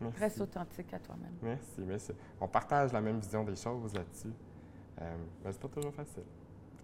Merci. 0.01 0.19
Reste 0.19 0.41
authentique 0.41 0.93
à 0.93 0.99
toi-même. 0.99 1.33
Merci, 1.41 1.81
merci. 1.85 2.11
On 2.39 2.47
partage 2.47 2.91
la 2.91 3.01
même 3.01 3.19
vision 3.19 3.43
des 3.43 3.55
choses 3.55 3.93
là-dessus. 3.93 4.33
Euh, 5.01 5.15
mais 5.43 5.51
c'est 5.51 5.61
pas 5.61 5.67
toujours 5.69 5.93
facile. 5.93 6.23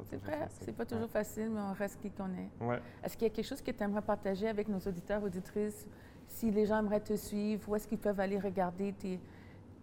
C'est 0.10 0.18
vrai, 0.18 0.48
c'est 0.50 0.76
pas 0.76 0.86
toujours 0.86 1.10
facile, 1.10 1.50
mais 1.52 1.62
on 1.62 1.74
reste 1.74 2.00
qui 2.02 2.10
qu'on 2.10 2.34
est. 2.34 2.50
Ouais. 2.60 2.82
Est-ce 3.04 3.16
qu'il 3.16 3.28
y 3.28 3.32
a 3.32 3.34
quelque 3.34 3.46
chose 3.46 3.62
que 3.62 3.72
tu 3.72 3.84
aimerais 3.84 4.02
partager 4.02 4.48
avec 4.48 4.68
nos 4.68 4.80
auditeurs, 4.80 5.24
auditrices? 5.24 5.88
Si 6.28 6.50
les 6.50 6.66
gens 6.66 6.80
aimeraient 6.80 7.02
te 7.02 7.16
suivre, 7.16 7.70
où 7.70 7.76
est-ce 7.76 7.88
qu'ils 7.88 8.00
peuvent 8.00 8.20
aller 8.20 8.40
regarder 8.40 8.94
tes, 8.94 9.20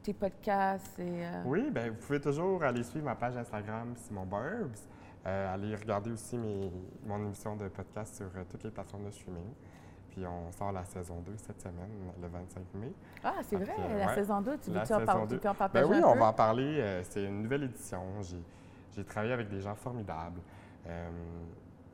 tes 0.03 0.15
podcasts? 0.15 0.99
Et, 0.99 1.25
euh, 1.25 1.43
Oui, 1.45 1.71
ben 1.71 1.91
vous 1.91 1.99
pouvez 1.99 2.21
toujours 2.21 2.65
aller 2.65 2.83
suivre 2.83 3.05
ma 3.05 3.15
page 3.15 3.37
Instagram 3.37 3.95
Simon 3.97 4.27
Burbs. 4.27 4.89
Euh, 5.27 5.55
aller 5.55 5.75
regarder 5.75 6.11
aussi 6.11 6.39
mes, 6.39 6.73
mon 7.05 7.19
émission 7.19 7.55
de 7.57 7.69
podcast 7.69 8.17
sur 8.17 8.27
euh, 8.27 8.45
toutes 8.49 8.65
les 8.65 8.71
plateformes 8.71 9.05
de 9.05 9.11
streaming. 9.11 9.53
Puis 10.19 10.27
on 10.27 10.51
sort 10.51 10.73
la 10.73 10.85
saison 10.85 11.21
2 11.21 11.33
cette 11.37 11.61
semaine, 11.61 12.11
le 12.21 12.27
25 12.27 12.75
mai. 12.75 12.93
Ah, 13.23 13.35
c'est 13.43 13.55
vrai, 13.57 13.73
la 13.99 14.07
ouais, 14.07 14.15
saison 14.15 14.41
2, 14.41 14.59
tu 14.59 14.71
la 14.73 14.81
veux-tu 14.81 14.95
en, 14.95 15.05
par- 15.05 15.23
tu 15.23 15.35
2. 15.35 15.39
peux 15.39 15.49
en 15.49 15.55
Ben 15.73 15.85
oui, 15.85 15.97
un 15.99 16.07
on 16.09 16.13
peu? 16.15 16.19
va 16.19 16.27
en 16.27 16.33
parler. 16.33 16.81
euh, 16.81 17.03
c'est 17.05 17.23
une 17.25 17.43
nouvelle 17.43 17.63
édition. 17.65 18.03
J'ai, 18.23 19.05
travaillé 19.05 19.33
avec 19.33 19.49
des 19.49 19.61
gens 19.61 19.77
formidables. 19.77 20.41
Euh, 20.89 21.09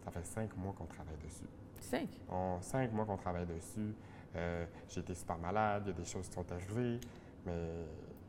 ça 0.04 0.10
fait 0.10 0.24
cinq 0.24 0.56
mois 0.56 0.72
qu'on 0.72 0.86
travaille 0.86 1.18
dessus. 1.22 1.44
Cinq? 1.80 2.08
En 2.30 2.62
cinq 2.62 2.90
mois 2.92 3.04
qu'on 3.04 3.18
travaille 3.18 3.44
dessus. 3.44 3.94
Euh, 4.36 4.64
j'ai 4.88 5.00
été 5.00 5.14
super 5.14 5.36
malade, 5.36 5.82
il 5.84 5.88
y 5.88 5.94
a 5.94 5.98
des 5.98 6.04
choses 6.06 6.26
qui 6.28 6.32
sont 6.34 6.50
arrivées, 6.50 6.98
mais 7.44 7.68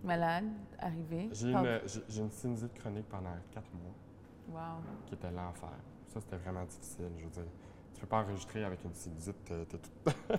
Malade, 0.03 0.43
arrivé. 0.77 1.29
j'ai 1.31 1.51
une, 1.51 1.79
une 2.17 2.29
sinusite 2.31 2.73
chronique 2.73 3.08
pendant 3.08 3.29
quatre 3.49 3.71
mois. 3.71 3.93
Wow. 4.62 4.81
qui 5.08 5.15
était 5.15 5.31
l'enfer. 5.31 5.69
Ça, 6.10 6.19
c'était 6.19 6.36
vraiment 6.38 6.63
difficile. 6.65 7.10
Je 7.17 7.23
veux 7.23 7.29
dire, 7.31 7.43
tu 7.95 8.01
peux 8.01 8.08
pas 8.08 8.21
enregistrer 8.21 8.63
avec 8.65 8.84
une 8.84 8.93
sinusite, 8.93 9.43
t'es, 9.45 9.65
tout... 9.65 9.79
tu 10.05 10.38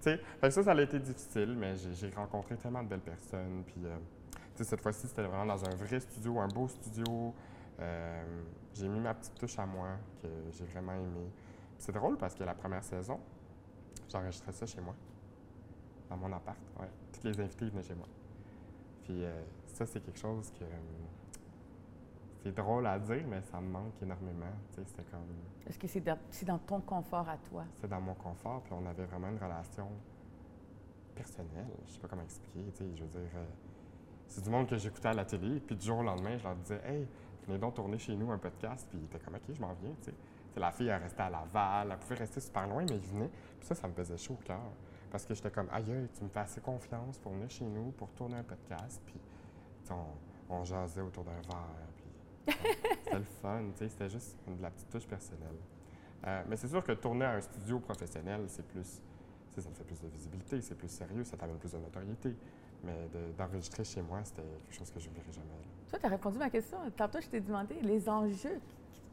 sais, 0.00 0.20
ça, 0.42 0.62
ça 0.62 0.72
a 0.72 0.80
été 0.80 0.98
difficile, 0.98 1.56
mais 1.56 1.74
j'ai, 1.74 2.10
rencontré 2.10 2.56
tellement 2.56 2.82
de 2.82 2.88
belles 2.88 3.00
personnes. 3.00 3.64
Puis, 3.66 3.80
euh, 3.84 3.96
tu 4.54 4.64
cette 4.64 4.82
fois-ci, 4.82 5.08
c'était 5.08 5.22
vraiment 5.22 5.46
dans 5.46 5.64
un 5.64 5.74
vrai 5.74 6.00
studio, 6.00 6.38
un 6.38 6.48
beau 6.48 6.68
studio. 6.68 7.34
Euh, 7.80 8.42
j'ai 8.74 8.88
mis 8.88 9.00
ma 9.00 9.14
petite 9.14 9.34
touche 9.36 9.58
à 9.58 9.64
moi, 9.64 9.88
que 10.20 10.28
j'ai 10.52 10.66
vraiment 10.66 10.92
aimé. 10.92 11.30
C'est 11.78 11.92
drôle 11.92 12.18
parce 12.18 12.34
que 12.34 12.44
la 12.44 12.54
première 12.54 12.84
saison, 12.84 13.18
j'enregistrais 14.10 14.52
ça 14.52 14.66
chez 14.66 14.82
moi, 14.82 14.94
dans 16.10 16.16
mon 16.18 16.30
appart. 16.32 16.58
Ouais. 16.78 16.88
Les 17.24 17.40
invités 17.40 17.70
venaient 17.70 17.82
chez 17.82 17.94
moi. 17.94 18.06
Puis 19.04 19.24
euh, 19.24 19.42
ça, 19.66 19.86
c'est 19.86 20.00
quelque 20.00 20.18
chose 20.18 20.52
que... 20.58 20.64
c'est 22.42 22.54
drôle 22.54 22.86
à 22.86 22.98
dire, 22.98 23.24
mais 23.28 23.42
ça 23.42 23.60
me 23.60 23.68
manque 23.68 24.00
énormément. 24.02 24.52
C'était 24.70 25.02
comme. 25.10 25.20
Est-ce 25.66 25.78
que 25.78 25.86
c'est 25.86 26.00
dans, 26.00 26.18
dans, 26.46 26.58
ton 26.58 26.80
confort 26.80 27.28
à 27.28 27.36
toi? 27.36 27.64
C'est 27.80 27.88
dans 27.88 28.00
mon 28.00 28.14
confort, 28.14 28.62
puis 28.62 28.72
on 28.72 28.86
avait 28.86 29.04
vraiment 29.04 29.28
une 29.28 29.38
relation 29.38 29.88
personnelle. 31.14 31.66
Je 31.86 31.92
sais 31.92 31.98
pas 31.98 32.08
comment 32.08 32.22
expliquer. 32.22 32.64
Je 32.78 33.02
veux 33.02 33.08
dire, 33.08 33.30
euh, 33.34 33.44
c'est 34.28 34.44
du 34.44 34.50
monde 34.50 34.68
que 34.68 34.76
j'écoutais 34.76 35.08
à 35.08 35.14
la 35.14 35.24
télé, 35.24 35.60
puis 35.60 35.74
du 35.74 35.84
jour 35.84 35.98
au 35.98 36.02
lendemain, 36.02 36.36
je 36.38 36.44
leur 36.44 36.54
disais, 36.56 36.80
hey, 36.84 37.08
venez 37.46 37.58
donc 37.58 37.74
tourner 37.74 37.98
chez 37.98 38.14
nous 38.14 38.30
un 38.30 38.38
podcast, 38.38 38.86
puis 38.88 38.98
ils 38.98 39.04
étaient 39.04 39.18
comme, 39.18 39.34
OK, 39.34 39.42
je 39.52 39.60
m'en 39.60 39.74
viens. 39.74 39.94
la 40.56 40.70
fille, 40.70 40.88
elle 40.88 41.02
restait 41.02 41.22
à 41.22 41.30
Laval, 41.30 41.88
elle 41.90 41.98
pouvait 41.98 42.16
rester 42.16 42.40
super 42.40 42.66
loin, 42.68 42.84
mais 42.88 42.96
ils 42.96 43.06
venaient. 43.06 43.30
Puis 43.58 43.68
ça, 43.68 43.74
ça 43.74 43.88
me 43.88 43.94
faisait 43.94 44.16
chaud 44.16 44.34
au 44.34 44.44
cœur. 44.44 44.70
Parce 45.10 45.24
que 45.24 45.34
j'étais 45.34 45.50
comme, 45.50 45.68
aïe, 45.72 46.08
tu 46.16 46.24
me 46.24 46.28
fais 46.28 46.40
assez 46.40 46.60
confiance 46.60 47.18
pour 47.18 47.32
venir 47.32 47.50
chez 47.50 47.64
nous, 47.64 47.90
pour 47.92 48.10
tourner 48.10 48.36
un 48.36 48.42
podcast. 48.42 49.00
Puis, 49.06 49.18
on, 49.90 50.54
on 50.54 50.64
jasait 50.64 51.00
autour 51.00 51.24
d'un 51.24 51.40
verre. 51.48 51.87
C'était 52.48 53.18
le 53.18 53.24
fun, 53.42 53.62
tu 53.72 53.78
sais, 53.78 53.88
c'était 53.88 54.08
juste 54.08 54.36
de 54.46 54.62
la 54.62 54.70
petite 54.70 54.90
touche 54.90 55.06
personnelle. 55.06 55.56
Euh, 56.26 56.42
mais 56.48 56.56
c'est 56.56 56.68
sûr 56.68 56.82
que 56.82 56.92
tourner 56.92 57.24
à 57.24 57.32
un 57.32 57.40
studio 57.40 57.78
professionnel, 57.78 58.44
c'est 58.48 58.66
plus, 58.66 59.00
ça 59.56 59.70
te 59.70 59.76
fait 59.76 59.84
plus 59.84 60.00
de 60.00 60.08
visibilité, 60.08 60.60
c'est 60.60 60.74
plus 60.74 60.88
sérieux, 60.88 61.24
ça 61.24 61.36
t'amène 61.36 61.58
plus 61.58 61.72
de 61.72 61.78
notoriété. 61.78 62.34
Mais 62.84 63.08
d'enregistrer 63.36 63.82
chez 63.82 64.02
moi, 64.02 64.20
c'était 64.22 64.42
quelque 64.42 64.78
chose 64.78 64.90
que 64.90 65.00
je 65.00 65.08
n'oublierai 65.08 65.32
jamais. 65.32 65.48
Toi, 65.90 65.98
tu 65.98 66.06
as 66.06 66.08
répondu 66.08 66.36
à 66.36 66.40
ma 66.40 66.50
question. 66.50 66.78
Tantôt, 66.96 67.20
je 67.20 67.28
t'ai 67.28 67.40
demandé 67.40 67.74
les 67.82 68.08
enjeux 68.08 68.60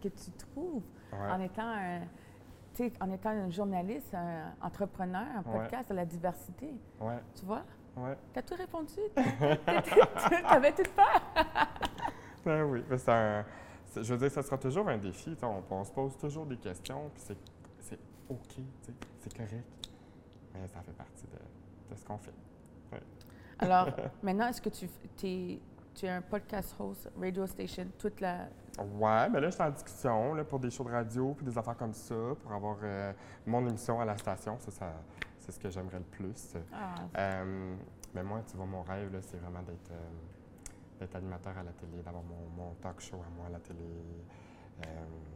que 0.02 0.08
tu 0.08 0.32
trouves 0.32 0.84
en 1.12 1.40
étant 1.40 1.68
un 1.68 2.02
en 3.00 3.12
étant 3.12 3.30
un 3.30 3.50
journaliste, 3.50 4.14
un 4.14 4.54
entrepreneur, 4.62 5.26
un 5.38 5.44
podcast 5.44 5.90
de 5.90 5.96
la 5.96 6.06
diversité. 6.06 6.74
Ouais. 7.00 7.20
Tu 7.34 7.46
vois? 7.46 7.64
Ouais. 7.96 8.18
Tu 8.34 8.40
as 8.40 8.42
tout 8.42 8.56
répondu? 8.56 8.96
Tu 9.16 10.36
avais 10.46 10.74
tout 10.74 10.84
peur? 10.96 11.22
ben 12.46 12.64
oui. 12.64 12.84
c'est 12.98 13.10
un, 13.10 13.46
je 13.96 14.14
veux 14.14 14.18
dire, 14.18 14.32
ça 14.32 14.44
sera 14.44 14.58
toujours 14.58 14.88
un 14.88 14.98
défi. 14.98 15.36
On, 15.42 15.64
on, 15.70 15.84
se 15.84 15.92
pose 15.92 16.18
toujours 16.18 16.46
des 16.46 16.58
questions, 16.58 17.10
puis 17.14 17.24
c'est 17.80 18.00
OK, 18.30 18.64
c'est 19.20 19.38
correct. 19.38 19.90
Mais 20.54 20.68
ça 20.68 20.82
fait 20.82 20.94
partie 20.94 21.26
de, 21.26 21.94
de 21.94 22.00
ce 22.00 22.04
qu'on 22.06 22.18
fait. 22.18 22.34
Alors, 23.60 23.90
maintenant, 24.24 24.48
est-ce 24.48 24.62
que 24.62 24.70
tu 24.70 24.86
es, 24.86 25.60
tu 25.94 26.06
es 26.06 26.10
un 26.10 26.22
podcast 26.22 26.76
host, 26.80 27.10
radio 27.20 27.46
station, 27.46 27.88
toute 27.98 28.20
la, 28.20 28.48
Ouais, 28.78 29.30
mais 29.30 29.40
là, 29.40 29.50
je 29.50 29.56
suis 29.56 29.64
en 29.64 29.70
discussion 29.70 30.34
là, 30.34 30.44
pour 30.44 30.60
des 30.60 30.70
shows 30.70 30.84
de 30.84 30.92
radio 30.92 31.34
puis 31.34 31.46
des 31.46 31.58
affaires 31.58 31.78
comme 31.78 31.94
ça, 31.94 32.16
pour 32.42 32.52
avoir 32.52 32.78
euh, 32.84 33.14
mon 33.46 33.66
émission 33.68 34.00
à 34.02 34.06
la 34.06 34.18
station. 34.18 34.58
Ça, 34.60 34.72
ça 34.72 34.94
c'est 35.40 35.52
ce 35.52 35.60
que 35.60 35.70
j'aimerais 35.70 36.00
le 36.00 36.06
plus. 36.06 36.56
Ah. 36.74 36.96
Euh, 37.18 37.76
mais 38.14 38.24
moi, 38.24 38.42
tu 38.50 38.58
vois, 38.58 38.66
mon 38.66 38.82
rêve, 38.82 39.18
c'est 39.22 39.38
vraiment 39.38 39.62
d'être, 39.62 39.92
euh, 39.92 40.10
animateur 41.16 41.58
à 41.58 41.64
la 41.64 41.72
télé, 41.72 42.02
d'avoir 42.04 42.24
mon, 42.24 42.74
talk 42.82 43.00
show 43.00 43.18
à 43.18 43.30
moi 43.36 43.48
à 43.48 43.50
la 43.50 43.60
télé, 43.60 43.86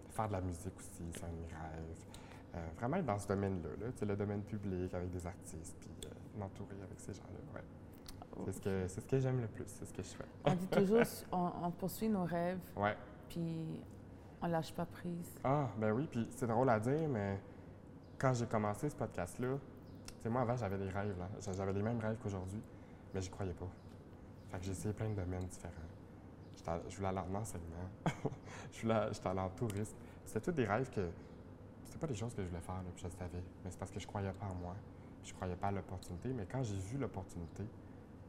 faire 0.09 0.27
de 0.27 0.33
la 0.33 0.41
musique 0.41 0.77
aussi, 0.77 1.03
c'est 1.13 1.23
un 1.23 1.29
de 1.29 1.35
mes 1.35 1.47
rêves. 1.47 2.73
vraiment 2.77 2.97
être 2.97 3.05
dans 3.05 3.19
ce 3.19 3.27
domaine-là, 3.27 3.69
là, 3.79 3.87
le 4.07 4.15
domaine 4.15 4.41
public 4.43 4.93
avec 4.93 5.09
des 5.11 5.25
artistes, 5.25 5.75
puis 5.79 5.89
m'entourer 6.37 6.75
avec 6.83 6.99
ces 6.99 7.13
gens-là. 7.13 7.39
Ouais. 7.53 8.45
C'est 8.45 8.51
ce 8.53 8.61
que, 8.61 8.87
ce 8.87 8.99
que 9.01 9.19
j'aime 9.19 9.41
le 9.41 9.47
plus, 9.47 9.65
c'est 9.67 9.85
ce 9.85 9.93
que 9.93 10.01
je 10.01 10.09
fais. 10.09 10.25
on 10.45 10.53
dit 10.53 10.67
toujours, 10.67 11.03
on, 11.31 11.51
on 11.63 11.71
poursuit 11.71 12.09
nos 12.09 12.23
rêves. 12.23 12.59
Ouais 12.75 12.95
puis 13.29 13.79
on 14.41 14.47
lâche 14.47 14.73
pas 14.73 14.85
prise. 14.85 15.37
Ah, 15.43 15.69
ben 15.77 15.91
oui, 15.91 16.07
puis 16.11 16.27
c'est 16.31 16.47
drôle 16.47 16.69
à 16.69 16.79
dire, 16.79 17.07
mais 17.07 17.39
quand 18.17 18.33
j'ai 18.33 18.47
commencé 18.47 18.89
ce 18.89 18.95
podcast-là, 18.95 19.57
moi, 20.25 20.41
avant, 20.41 20.55
j'avais 20.57 20.77
des 20.77 20.89
rêves, 20.89 21.17
là. 21.17 21.29
J'avais 21.53 21.71
les 21.71 21.81
mêmes 21.81 21.99
rêves 21.99 22.17
qu'aujourd'hui, 22.21 22.61
mais 23.13 23.21
j'y 23.21 23.29
croyais 23.29 23.53
pas. 23.53 23.69
Fait 24.49 24.57
que 24.57 24.65
j'ai 24.65 24.71
essayé 24.71 24.93
plein 24.93 25.09
de 25.09 25.15
domaines 25.15 25.45
différents. 25.45 25.73
Je 26.87 26.95
voulais 26.95 27.07
aller 27.07 27.19
en 27.19 27.35
enseignement. 27.35 27.89
je 28.71 28.81
voulais, 28.81 29.07
j'étais 29.11 29.27
allé 29.27 29.39
en 29.39 29.49
tourisme. 29.49 29.95
C'était 30.25 30.41
tous 30.41 30.51
des 30.51 30.65
rêves 30.65 30.89
que... 30.89 31.09
C'était 31.85 31.99
pas 31.99 32.07
des 32.07 32.15
choses 32.15 32.33
que 32.35 32.43
je 32.43 32.47
voulais 32.47 32.61
faire, 32.61 32.75
là, 32.75 32.89
puis 32.93 33.01
je 33.01 33.07
le 33.07 33.13
savais. 33.13 33.43
Mais 33.63 33.71
c'est 33.71 33.79
parce 33.79 33.91
que 33.91 33.99
je 33.99 34.05
croyais 34.05 34.31
pas 34.33 34.45
en 34.45 34.55
moi. 34.55 34.75
Je 35.23 35.33
croyais 35.33 35.55
pas 35.55 35.67
à 35.67 35.71
l'opportunité. 35.71 36.29
Mais 36.33 36.45
quand 36.45 36.61
j'ai 36.63 36.77
vu 36.77 36.97
l'opportunité, 36.97 37.63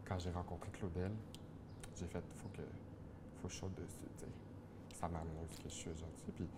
quand 0.06 0.18
j'ai 0.18 0.30
rencontré 0.30 0.70
Claudel, 0.70 1.12
j'ai 1.96 2.06
fait, 2.06 2.24
faut 2.36 2.48
que... 2.48 2.62
faut 3.40 3.48
que 3.48 3.54
je 3.54 3.58
saute 3.58 3.74
dessus, 3.74 3.98
ça 4.94 5.08
m'a 5.08 5.20
amené 5.20 5.46
ce 5.50 5.56
que 5.62 5.68
je 5.68 5.74
suis 5.74 5.90
aujourd'hui. 5.90 6.32
Puis, 6.34 6.48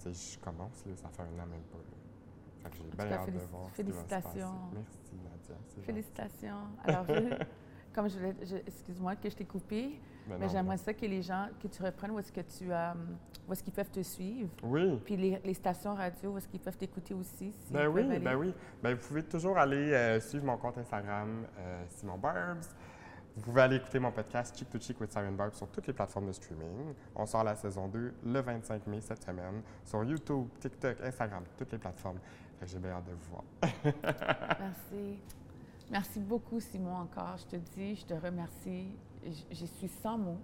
tu 0.00 0.14
sais, 0.14 0.34
je 0.34 0.38
commence, 0.38 0.84
là, 0.86 0.92
ça 0.96 1.08
fait 1.08 1.22
un 1.22 1.42
an 1.42 1.46
même 1.46 1.62
pas. 1.62 1.78
Fait 2.62 2.70
que 2.70 2.76
j'ai 2.76 2.84
bien 2.96 3.12
hâte 3.12 3.32
de 3.32 3.38
voir 3.38 3.70
Félicitations. 3.70 4.54
Merci, 4.72 5.14
Nadia. 5.22 5.56
Félicitations. 5.82 6.68
Alors, 6.84 7.06
comme 7.98 8.08
je, 8.08 8.46
je 8.46 8.56
excuse-moi 8.58 9.16
que 9.16 9.28
je 9.28 9.34
t'ai 9.34 9.44
coupé, 9.44 10.00
ben 10.28 10.36
mais, 10.38 10.48
j'aimerais 10.48 10.76
ça 10.76 10.94
que 10.94 11.04
les 11.04 11.20
gens, 11.20 11.48
que 11.60 11.66
tu 11.66 11.82
reprennes 11.82 12.12
où 12.12 12.20
est-ce 12.20 12.30
que 12.30 12.42
tu, 12.42 12.72
euh, 12.72 12.92
où 13.48 13.52
est-ce 13.52 13.64
qu'ils 13.64 13.72
peuvent 13.72 13.90
te 13.90 14.02
suivre. 14.02 14.50
Oui. 14.62 15.00
Puis 15.04 15.16
les, 15.16 15.54
stations 15.54 15.96
radio, 15.96 16.30
où 16.30 16.38
est-ce 16.38 16.46
qu'ils 16.46 16.60
peuvent 16.60 16.76
t'écouter 16.76 17.12
aussi. 17.12 17.52
ben 17.72 17.88
oui, 17.88 18.04
ben 18.20 18.36
oui. 18.36 18.54
Ben 18.80 18.94
vous 18.94 19.04
pouvez 19.04 19.24
toujours 19.24 19.58
aller 19.58 19.92
euh, 19.92 20.20
suivre 20.20 20.44
mon 20.44 20.56
compte 20.58 20.78
Instagram, 20.78 21.44
euh, 21.58 21.84
Simon 21.88 22.18
Barbs. 22.18 22.66
Vous 23.34 23.42
pouvez 23.42 23.62
aller 23.62 23.76
écouter 23.76 23.98
mon 23.98 24.12
podcast 24.12 24.56
Chick 24.56 24.70
to 24.70 24.78
Chick 24.78 25.00
with 25.00 25.10
Siren 25.10 25.34
Barb 25.34 25.54
sur 25.54 25.66
toutes 25.68 25.88
les 25.88 25.92
plateformes 25.92 26.28
de 26.28 26.32
streaming. 26.32 26.94
On 27.16 27.26
sort 27.26 27.42
la 27.42 27.56
saison 27.56 27.88
2 27.88 28.14
le 28.26 28.40
25 28.40 28.86
mai 28.86 29.00
cette 29.00 29.24
semaine 29.24 29.62
sur 29.84 30.04
YouTube, 30.04 30.46
TikTok, 30.60 31.00
Instagram, 31.02 31.42
toutes 31.56 31.72
les 31.72 31.78
plateformes. 31.78 32.18
J'ai 32.64 32.78
bien 32.78 32.90
hâte 32.90 33.06
de 33.06 33.12
vous 33.12 33.30
voir. 33.30 33.44
Merci. 34.60 35.18
Merci 35.90 36.20
beaucoup, 36.20 36.60
Simon, 36.60 36.96
encore. 36.96 37.36
Je 37.38 37.56
te 37.56 37.56
dis, 37.56 37.96
je 37.96 38.04
te 38.04 38.14
remercie. 38.14 38.86
Je, 39.50 39.66
suis 39.66 39.88
sans 40.02 40.18
mots 40.18 40.38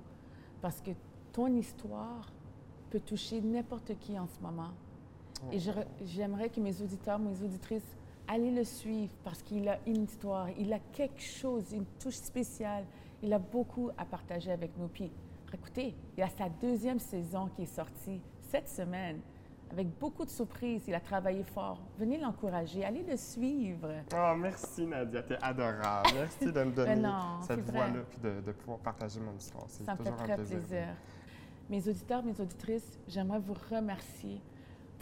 parce 0.60 0.80
que 0.80 0.90
ton 1.32 1.48
histoire 1.54 2.32
peut 2.90 3.00
toucher 3.00 3.40
n'importe 3.40 3.98
qui 3.98 4.18
en 4.18 4.26
ce 4.26 4.40
moment. 4.40 4.72
Et 5.52 5.58
j'aimerais 6.04 6.48
que 6.48 6.60
mes 6.60 6.80
auditeurs, 6.80 7.18
mes 7.18 7.42
auditrices 7.42 7.96
allez 8.26 8.50
le 8.50 8.64
suivre 8.64 9.12
parce 9.22 9.42
qu'il 9.42 9.68
a 9.68 9.78
une 9.86 10.04
histoire, 10.04 10.48
il 10.58 10.72
a 10.72 10.78
quelque 10.92 11.20
chose, 11.20 11.72
une 11.72 11.84
touche 12.00 12.14
spéciale. 12.14 12.84
Il 13.22 13.32
a 13.32 13.38
beaucoup 13.38 13.90
à 13.96 14.04
partager 14.04 14.50
avec 14.50 14.76
nous. 14.78 14.88
Puis, 14.88 15.10
écoutez, 15.52 15.94
il 16.16 16.20
y 16.20 16.22
a 16.22 16.28
sa 16.28 16.48
deuxième 16.48 16.98
saison 16.98 17.48
qui 17.54 17.62
est 17.62 17.74
sortie 17.74 18.20
cette 18.50 18.68
semaine 18.68 19.20
avec 19.70 19.88
beaucoup 19.98 20.24
de 20.24 20.30
surprises. 20.30 20.84
Il 20.86 20.94
a 20.94 21.00
travaillé 21.00 21.42
fort. 21.42 21.80
Venez 21.98 22.18
l'encourager, 22.18 22.84
allez 22.84 23.02
le 23.02 23.16
suivre. 23.16 23.88
Oh, 24.14 24.34
merci 24.36 24.86
Nadia, 24.86 25.22
t'es 25.22 25.38
adorable. 25.42 26.10
Merci 26.14 26.52
de 26.52 26.62
me 26.64 26.72
donner 26.74 27.08
cette 27.42 27.70
voix-là 27.70 28.00
puis 28.08 28.18
de, 28.20 28.52
pouvoir 28.52 28.78
partager 28.78 29.20
mon 29.20 29.34
histoire. 29.36 29.64
C'est 29.68 29.84
toujours 29.84 30.16
fait 30.16 30.24
très 30.24 30.32
un 30.32 30.36
plaisir. 30.36 30.58
plaisir. 30.58 30.86
Mes 31.70 31.88
auditeurs, 31.88 32.22
mes 32.22 32.38
auditrices, 32.40 32.98
j'aimerais 33.08 33.40
vous 33.40 33.56
remercier 33.70 34.40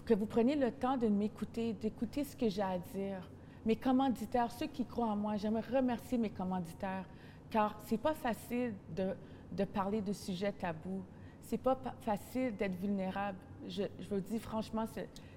que 0.05 0.15
vous 0.15 0.27
preniez 0.27 0.57
le 0.57 0.71
temps 0.71 0.97
de 0.97 1.09
m'écouter, 1.09 1.73
d'écouter 1.75 2.25
ce 2.25 2.37
que 2.37 2.49
j'ai 2.49 2.63
à 2.63 2.79
dire. 2.79 3.29
Mes 3.65 3.77
commanditaires, 3.77 4.51
ceux 4.51 4.67
qui 4.67 4.85
croient 4.85 5.07
en 5.07 5.17
moi, 5.17 5.37
j'aimerais 5.37 5.77
remercier 5.77 6.19
mes 6.19 6.31
commanditaires, 6.31 7.05
car 7.51 7.79
c'est 7.85 7.99
pas 7.99 8.15
facile 8.15 8.75
de, 8.95 9.15
de, 9.53 9.65
parler 9.65 10.01
de 10.01 10.13
sujets 10.13 10.53
tabous. 10.53 11.05
C'est 11.43 11.59
pas 11.59 11.79
facile 12.01 12.57
d'être 12.57 12.75
vulnérable. 12.75 13.39
Je, 13.69 13.85
je, 14.01 14.09
vous 14.09 14.21
dis 14.21 14.39
franchement, 14.39 14.85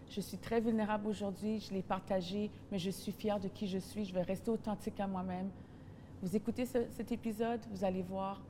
je 0.09 0.21
suis 0.21 0.37
très 0.37 0.59
vulnérable 0.59 1.07
aujourd'hui. 1.07 1.59
Je 1.59 1.73
l'ai 1.73 1.81
partagé, 1.81 2.49
mais 2.71 2.79
je 2.79 2.89
suis 2.89 3.11
fière 3.11 3.39
de 3.39 3.47
qui 3.47 3.67
je 3.67 3.77
suis. 3.77 4.05
Je 4.05 4.13
vais 4.13 4.21
rester 4.21 4.51
authentique 4.51 4.99
à 4.99 5.07
moi-même. 5.07 5.49
Vous 6.21 6.35
écoutez 6.35 6.65
cet 6.65 7.11
épisode, 7.11 7.59
vous 7.71 7.83
allez 7.83 8.01
voir, 8.01 8.41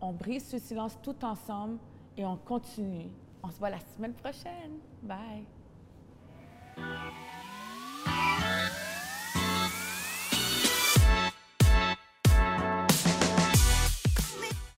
on 0.00 0.12
brise 0.12 0.46
ce 0.48 0.58
silence 0.58 0.96
tout 1.02 1.24
ensemble 1.24 1.78
et 2.16 2.24
on 2.24 2.36
continue. 2.36 3.10
On 3.42 3.50
se 3.50 3.58
voit 3.58 3.70
la 3.70 3.80
semaine 3.96 4.14
prochaine. 4.14 4.78
Bye. 5.02 5.44